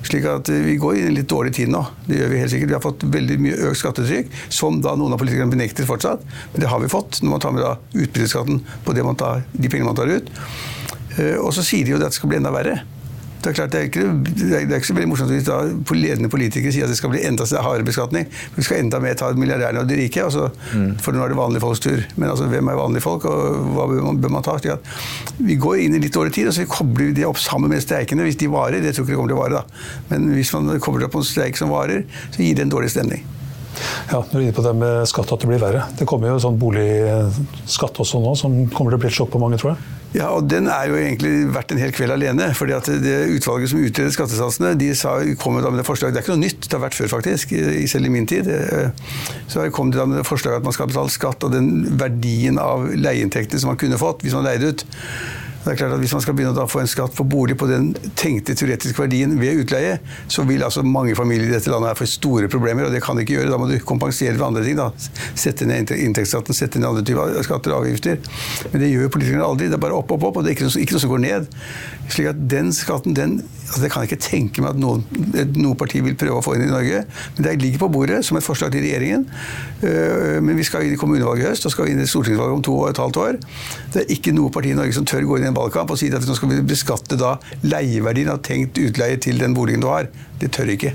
Slik 0.04 0.26
at 0.28 0.50
Vi 0.52 0.76
går 0.80 0.98
inn 0.98 1.06
i 1.06 1.10
en 1.12 1.16
litt 1.16 1.30
dårlig 1.32 1.54
tid 1.56 1.70
nå. 1.72 1.80
Det 2.04 2.18
gjør 2.18 2.32
Vi 2.32 2.40
helt 2.42 2.52
sikkert. 2.52 2.72
Vi 2.72 2.76
har 2.76 2.84
fått 2.84 3.06
veldig 3.14 3.38
mye 3.40 3.60
økt 3.70 3.80
skattetrykk, 3.80 4.34
som 4.52 4.80
da 4.84 4.94
noen 5.00 5.16
av 5.16 5.22
politikerne 5.22 5.52
benekter 5.52 5.88
fortsatt. 5.88 6.24
Men 6.52 6.64
det 6.64 6.72
har 6.72 6.82
vi 6.82 6.92
fått 6.92 7.22
når 7.22 7.36
man 7.36 7.44
tar 7.44 7.54
med 7.56 7.64
da 7.64 7.76
utbytteskatten 7.92 8.60
på 8.84 8.98
tar, 9.20 9.46
de 9.52 9.70
pengene 9.70 9.88
man 9.88 9.98
tar 9.98 10.12
ut. 10.12 10.28
Eh, 11.16 11.38
og 11.38 11.54
så 11.56 11.64
sier 11.64 11.86
de 11.86 11.94
jo 11.94 12.00
at 12.00 12.08
det 12.08 12.18
skal 12.18 12.32
bli 12.32 12.40
enda 12.42 12.52
verre. 12.54 12.82
Det 13.44 13.50
er 13.50 13.56
klart, 13.58 13.72
det 13.74 13.80
er 13.80 13.88
ikke, 13.90 14.04
det 14.40 14.60
er 14.62 14.78
ikke 14.78 14.88
så 14.88 14.96
veldig 14.96 15.10
morsomt 15.10 15.32
hvis 15.34 15.44
da 15.44 15.58
ledende 15.92 16.30
politikere 16.32 16.72
sier 16.72 16.86
at 16.86 16.92
det 16.92 16.96
skal 16.96 17.12
bli 17.12 17.20
enda 17.28 17.44
hardere 17.44 17.84
beskatning. 17.84 18.24
Vi 18.54 18.64
skal 18.64 18.80
enda 18.80 19.00
mer 19.04 19.18
ta 19.20 19.28
milliardærene 19.36 19.82
og 19.84 19.90
de 19.90 19.98
rike. 19.98 20.22
Altså, 20.24 20.48
mm. 20.72 20.94
For 21.04 21.12
nå 21.12 21.26
er 21.26 21.34
det 21.34 21.38
vanlige 21.38 21.64
folks 21.64 21.84
tur. 21.84 22.00
Men 22.16 22.30
altså, 22.30 22.48
hvem 22.48 22.72
er 22.72 22.80
vanlige 22.80 23.04
folk, 23.04 23.28
og 23.28 23.60
hva 23.76 23.86
bør 23.90 24.02
man, 24.08 24.22
bør 24.24 24.34
man 24.38 24.46
ta? 24.46 24.56
vi 25.44 25.58
går 25.60 25.82
inn 25.84 25.98
i 25.98 26.00
litt 26.00 26.14
dårlig 26.14 26.32
tid, 26.36 26.48
og 26.48 26.56
så 26.56 26.64
kobler 26.70 27.10
vi 27.10 27.18
det 27.20 27.28
opp 27.28 27.40
sammen 27.42 27.72
med 27.72 27.84
streikene 27.84 28.24
hvis 28.24 28.40
de 28.40 28.48
varer. 28.48 28.80
Det 28.80 28.94
tror 28.94 29.04
jeg 29.04 29.12
ikke 29.12 29.12
det 29.12 29.20
kommer 29.20 29.34
til 29.34 29.38
å 29.38 29.44
vare. 29.44 29.60
da. 29.60 30.08
Men 30.12 30.28
hvis 30.38 30.52
man 30.56 30.80
kobler 30.80 31.08
opp 31.08 31.18
en 31.20 31.26
streik 31.26 31.60
som 31.60 31.74
varer, 31.74 32.06
så 32.30 32.40
gir 32.40 32.56
det 32.56 32.64
en 32.64 32.72
dårlig 32.72 32.94
stemning. 32.94 33.26
Ja, 34.10 34.20
når 34.20 34.32
du 34.32 34.38
er 34.38 34.46
inne 34.46 34.56
på 34.56 34.64
det 34.64 34.74
med 34.78 35.10
skatt, 35.10 35.32
at 35.34 35.42
det 35.42 35.50
blir 35.50 35.62
verre. 35.62 35.84
Det 35.98 36.06
kommer 36.08 36.32
jo 36.32 36.40
sånn 36.42 36.58
boligskatt 36.60 38.00
også 38.04 38.22
nå, 38.22 38.34
som 38.38 38.56
kommer 38.74 38.94
til 38.94 39.00
å 39.00 39.04
bli 39.04 39.12
et 39.12 39.18
sjokk 39.18 39.34
på 39.34 39.42
mange, 39.42 39.60
tror 39.60 39.74
jeg. 39.74 40.00
Ja, 40.14 40.28
og 40.30 40.46
Den 40.46 40.68
er 40.70 40.86
jo 40.86 40.94
egentlig 40.94 41.32
verdt 41.50 41.72
en 41.74 41.80
hel 41.82 41.92
kveld 41.94 42.14
alene. 42.14 42.52
fordi 42.54 42.72
at 42.76 42.86
det 42.86 43.16
Utvalget 43.34 43.72
som 43.72 43.82
utreder 43.82 44.14
skattesatsene, 44.14 44.74
de 44.78 44.92
sa, 44.94 45.16
kom 45.40 45.56
med 45.58 45.66
det 45.74 45.86
forslaget. 45.86 46.14
Det 46.14 46.20
er 46.20 46.26
ikke 46.26 46.36
noe 46.36 46.44
nytt, 46.44 46.68
det 46.68 46.76
har 46.76 46.84
vært 46.86 46.98
før, 47.00 47.10
faktisk. 47.16 47.54
Selv 47.90 48.06
i 48.06 48.12
min 48.14 48.26
tid. 48.26 48.46
Eh, 48.46 48.90
så 49.50 49.66
kom 49.74 49.90
de 49.90 50.06
med 50.06 50.20
det 50.20 50.26
forslaget 50.28 50.62
at 50.62 50.68
man 50.68 50.76
skal 50.76 50.90
betale 50.92 51.10
skatt 51.10 51.42
av 51.44 51.50
den 51.50 51.98
verdien 51.98 52.60
av 52.62 52.86
leieinntektene 52.94 53.60
som 53.60 53.72
man 53.72 53.80
kunne 53.80 53.98
fått 53.98 54.22
hvis 54.22 54.36
man 54.38 54.46
leide 54.46 54.70
ut. 54.70 54.86
Det 55.64 55.72
er 55.72 55.78
klart 55.80 55.94
at 55.96 56.02
Hvis 56.02 56.12
man 56.12 56.22
skal 56.24 56.36
begynne 56.36 56.60
å 56.60 56.68
få 56.68 56.82
en 56.82 56.90
skatt 56.90 57.14
på 57.16 57.24
bolig 57.24 57.56
på 57.60 57.68
den 57.70 57.92
tenkte 58.18 58.56
teoretiske 58.56 59.00
verdien 59.00 59.32
ved 59.40 59.62
utleie, 59.64 59.96
så 60.28 60.44
vil 60.44 60.64
altså 60.66 60.84
mange 60.84 61.16
familier 61.16 61.48
i 61.48 61.54
dette 61.54 61.72
landet 61.72 61.92
her 61.92 61.98
få 61.98 62.08
store 62.08 62.50
problemer, 62.52 62.86
og 62.86 62.92
det 62.92 63.00
kan 63.04 63.16
de 63.16 63.24
ikke 63.24 63.38
gjøre. 63.38 63.50
Da 63.52 63.60
må 63.60 63.68
du 63.70 63.78
kompensere 63.86 64.36
ved 64.36 64.44
andre 64.46 64.64
ting. 64.66 64.76
da. 64.76 64.90
Sette 65.34 65.66
ned 65.68 65.90
inntektsskatten, 65.96 66.56
sette 66.56 66.80
ned 66.80 66.90
andre 66.90 67.04
typer 67.06 67.40
skatter 67.46 67.72
og 67.72 67.84
avgifter. 67.84 68.20
Men 68.72 68.84
det 68.84 68.92
gjør 68.92 69.12
politikerne 69.16 69.48
aldri. 69.48 69.70
Det 69.72 69.78
er 69.78 69.84
bare 69.86 69.96
opp, 69.96 70.12
opp, 70.12 70.28
opp, 70.28 70.40
og 70.40 70.44
det 70.44 70.52
er 70.52 70.58
ikke 70.58 70.68
noe, 70.68 70.84
ikke 70.84 70.98
noe 70.98 71.04
som 71.06 71.14
går 71.14 71.24
ned. 71.24 71.48
Slik 72.12 72.28
at 72.34 72.40
den 72.52 72.72
skatten, 72.76 73.16
den 73.16 73.38
altså 73.64 73.80
Det 73.82 73.90
kan 73.90 74.04
jeg 74.04 74.12
ikke 74.12 74.22
tenke 74.22 74.62
meg 74.62 74.74
at 74.74 74.78
noen, 74.78 75.00
noe 75.56 75.76
parti 75.78 76.02
vil 76.04 76.14
prøve 76.20 76.36
å 76.38 76.44
få 76.44 76.54
inn 76.54 76.66
i 76.66 76.70
Norge. 76.70 77.00
Men 77.34 77.46
det 77.46 77.54
ligger 77.62 77.80
på 77.86 77.88
bordet 77.96 78.20
som 78.26 78.36
et 78.38 78.44
forslag 78.44 78.70
til 78.74 78.84
regjeringen. 78.84 79.24
Øh, 79.82 80.38
men 80.44 80.58
vi 80.58 80.66
skal 80.68 80.84
inn 80.84 80.94
i 80.94 81.00
kommunevalget 81.00 81.46
i 81.46 81.48
høst 81.48 81.66
og 81.66 81.72
skal 81.72 81.90
inn 81.90 82.02
i 82.02 82.06
stortingsvalget 82.08 82.58
om 82.58 82.62
to 82.64 82.76
og 82.76 82.92
et 82.92 83.00
halvt 83.00 83.20
år. 83.24 83.40
Det 83.94 84.04
er 84.04 84.12
ikke 84.14 84.34
noe 84.36 84.52
parti 84.54 84.74
i 84.74 84.78
Norge 84.78 84.94
som 84.96 85.08
tør 85.08 85.26
gå 85.26 85.40
inn 85.40 85.48
i 85.48 85.50
en 85.50 85.53
valgkamp 85.56 85.94
og 85.94 86.00
si 86.00 86.10
at 86.12 86.26
nå 86.26 86.36
skal 86.36 86.52
vi 86.52 86.60
beskatte 86.66 87.18
da 87.20 87.36
leieverdien 87.64 88.32
av 88.34 88.42
tenkt 88.46 88.78
utleie 88.80 89.18
til 89.22 89.40
den 89.40 89.56
boligen 89.56 89.84
du 89.84 89.90
har. 89.90 90.10
Det 90.40 90.52
tør 90.54 90.74
ikke. 90.74 90.94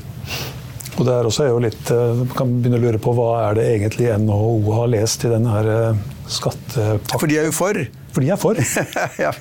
Og 1.00 1.06
det 1.08 1.13
er 1.15 1.28
også 1.28 1.48
jo 1.48 1.60
litt, 1.63 1.91
øh, 1.95 2.17
Man 2.19 2.32
kan 2.36 2.52
begynne 2.60 2.80
å 2.80 2.84
lure 2.84 3.00
på 3.02 3.13
hva 3.15 3.30
er 3.45 3.60
det 3.60 3.67
egentlig 3.78 4.10
NHO 4.19 4.74
har 4.76 4.91
lest 4.91 5.24
i 5.24 5.32
denne 5.32 5.54
her 5.54 5.69
øh, 5.72 6.02
skattepakken? 6.28 7.22
For 7.22 7.32
de 7.32 7.39
er 7.39 7.48
jo 7.48 7.56
for. 7.56 7.80
For 8.12 8.26
de 8.26 8.32
er 8.34 8.39
for. 8.41 8.60
ja, 9.24 9.32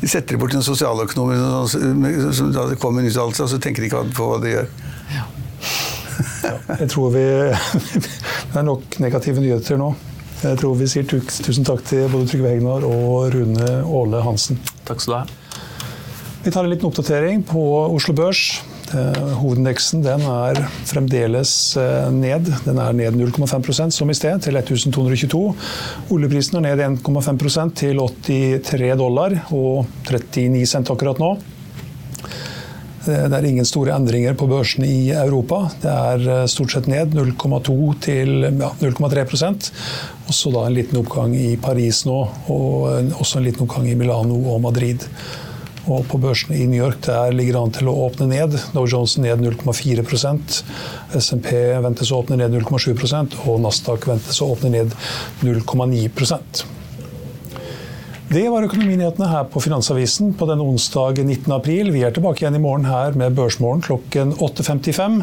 de 0.00 0.10
setter 0.10 0.38
bort 0.38 0.54
en 0.54 0.62
sosialøkonom 0.62 1.34
som 1.66 2.04
kommer 2.04 2.68
med 2.68 2.78
kommer 2.78 3.02
en 3.02 3.10
uttalelse, 3.10 3.46
og 3.46 3.50
så 3.50 3.58
tenker 3.58 3.82
de 3.82 3.90
ikke 3.90 4.04
på 4.14 4.28
hva 4.28 4.38
de 4.44 4.54
gjør. 4.54 4.70
Ja. 5.14 5.26
ja, 6.44 6.56
jeg 6.78 6.90
tror 6.92 7.10
vi 7.14 7.24
Det 8.52 8.60
er 8.60 8.66
nok 8.66 9.00
negative 9.02 9.42
nyheter 9.42 9.80
nå. 9.80 9.94
Jeg 10.44 10.58
tror 10.60 10.74
vi 10.76 10.86
sier 10.90 11.06
tusen 11.08 11.64
takk 11.64 11.80
til 11.88 12.04
både 12.12 12.28
Trygve 12.28 12.50
Hegnar 12.52 12.84
og 12.84 13.32
Rune 13.32 13.68
Åle 13.88 14.20
Hansen. 14.26 14.58
Takk 14.84 15.00
skal 15.00 15.14
du 15.14 15.18
ha. 15.22 15.60
Vi 16.44 16.52
tar 16.52 16.66
en 16.66 16.68
liten 16.68 16.84
oppdatering 16.84 17.40
på 17.48 17.62
Oslo 17.88 18.12
Børs. 18.18 18.42
Hovedindeksen 18.92 20.02
den 20.04 20.26
er 20.28 20.60
fremdeles 20.84 21.54
ned. 22.12 22.50
Den 22.66 22.82
er 22.82 22.92
ned 22.92 23.16
0,5% 23.16 23.96
som 23.96 24.12
i 24.12 24.18
sted, 24.18 24.44
til 24.44 24.60
1222. 24.60 25.40
Oljeprisen 26.12 26.60
er 26.60 26.66
ned 26.68 26.84
1,5% 27.00 27.74
til 27.80 28.04
83 28.04 28.92
dollar 29.00 29.38
og 29.48 29.88
39 30.10 30.68
cent 30.68 30.92
akkurat 30.92 31.24
nå. 31.24 31.32
Det 33.04 33.36
er 33.36 33.46
ingen 33.46 33.66
store 33.68 33.92
endringer 33.92 34.36
på 34.38 34.48
børsene 34.48 34.88
i 34.88 35.10
Europa. 35.12 35.64
Det 35.82 35.92
er 35.92 36.26
eh, 36.38 36.44
stort 36.50 36.72
sett 36.72 36.88
ned 36.88 37.12
0,2 37.16 37.76
til 38.04 38.46
ja, 38.48 38.70
0,3% 38.80 39.70
Også 40.32 40.52
da 40.54 40.64
en 40.64 40.76
liten 40.76 41.00
oppgang 41.02 41.34
i 41.36 41.54
Paris 41.60 42.04
nå, 42.08 42.20
og 42.48 43.18
også 43.20 43.40
en 43.40 43.48
liten 43.48 43.66
oppgang 43.66 43.90
i 43.90 43.96
Milano 43.98 44.38
og 44.54 44.62
Madrid. 44.64 45.04
Og 45.84 46.06
på 46.08 46.18
børsene 46.20 46.56
i 46.56 46.68
New 46.68 46.80
York 46.80 47.02
der 47.04 47.34
ligger 47.36 47.58
det 47.58 47.62
an 47.62 47.74
til 47.76 47.90
å 47.92 47.96
åpne 48.06 48.28
ned. 48.30 48.56
Dow 48.72 48.86
Jones 48.88 49.18
ned 49.20 49.42
0,4 49.44 50.04
SMP 51.20 51.50
ventes 51.84 52.12
å 52.12 52.22
åpne 52.22 52.40
ned 52.40 52.56
0,7% 52.56 53.36
og 53.44 53.60
Nasdaq 53.66 54.08
ventes 54.08 54.40
å 54.40 54.48
åpne 54.54 54.72
ned 54.78 54.96
0,9 55.44 56.08
det 58.32 58.46
var 58.48 58.64
økonominyhetene 58.64 59.26
her 59.28 59.44
på 59.52 59.60
Finansavisen 59.60 60.30
på 60.38 60.46
denne 60.48 60.64
onsdag 60.64 61.18
19. 61.20 61.52
april. 61.52 61.90
Vi 61.92 62.00
er 62.06 62.14
tilbake 62.14 62.40
igjen 62.40 62.56
i 62.56 62.62
morgen 62.62 62.86
her 62.88 63.12
med 63.20 63.36
Børsmorgen 63.36 63.84
klokken 63.84 64.32
8.55. 64.40 65.20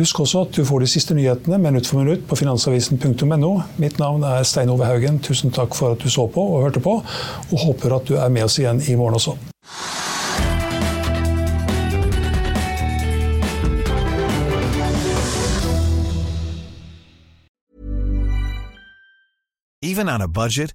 Husk 0.00 0.20
også 0.24 0.42
at 0.42 0.58
du 0.58 0.64
får 0.66 0.82
de 0.82 0.90
siste 0.90 1.14
nyhetene 1.14 1.60
minutt 1.62 1.86
for 1.86 2.02
minutt 2.02 2.26
på 2.26 2.36
finansavisen.no. 2.42 3.52
Mitt 3.78 4.02
navn 4.02 4.26
er 4.26 4.42
Stein 4.42 4.72
Ove 4.74 4.84
Haugen. 4.84 5.22
Tusen 5.22 5.54
takk 5.54 5.78
for 5.78 5.94
at 5.94 6.02
du 6.02 6.10
så 6.10 6.26
på 6.26 6.42
og 6.56 6.66
hørte 6.66 6.82
på, 6.82 6.98
og 7.00 7.66
håper 7.68 7.96
at 8.00 8.10
du 8.10 8.18
er 8.18 8.28
med 8.34 8.48
oss 8.50 8.58
igjen 8.58 8.82
i 8.82 8.98
morgen 8.98 9.20
også. 9.20 9.38
Even 19.84 20.08
on 20.08 20.22
a 20.22 20.26
budget 20.26 20.74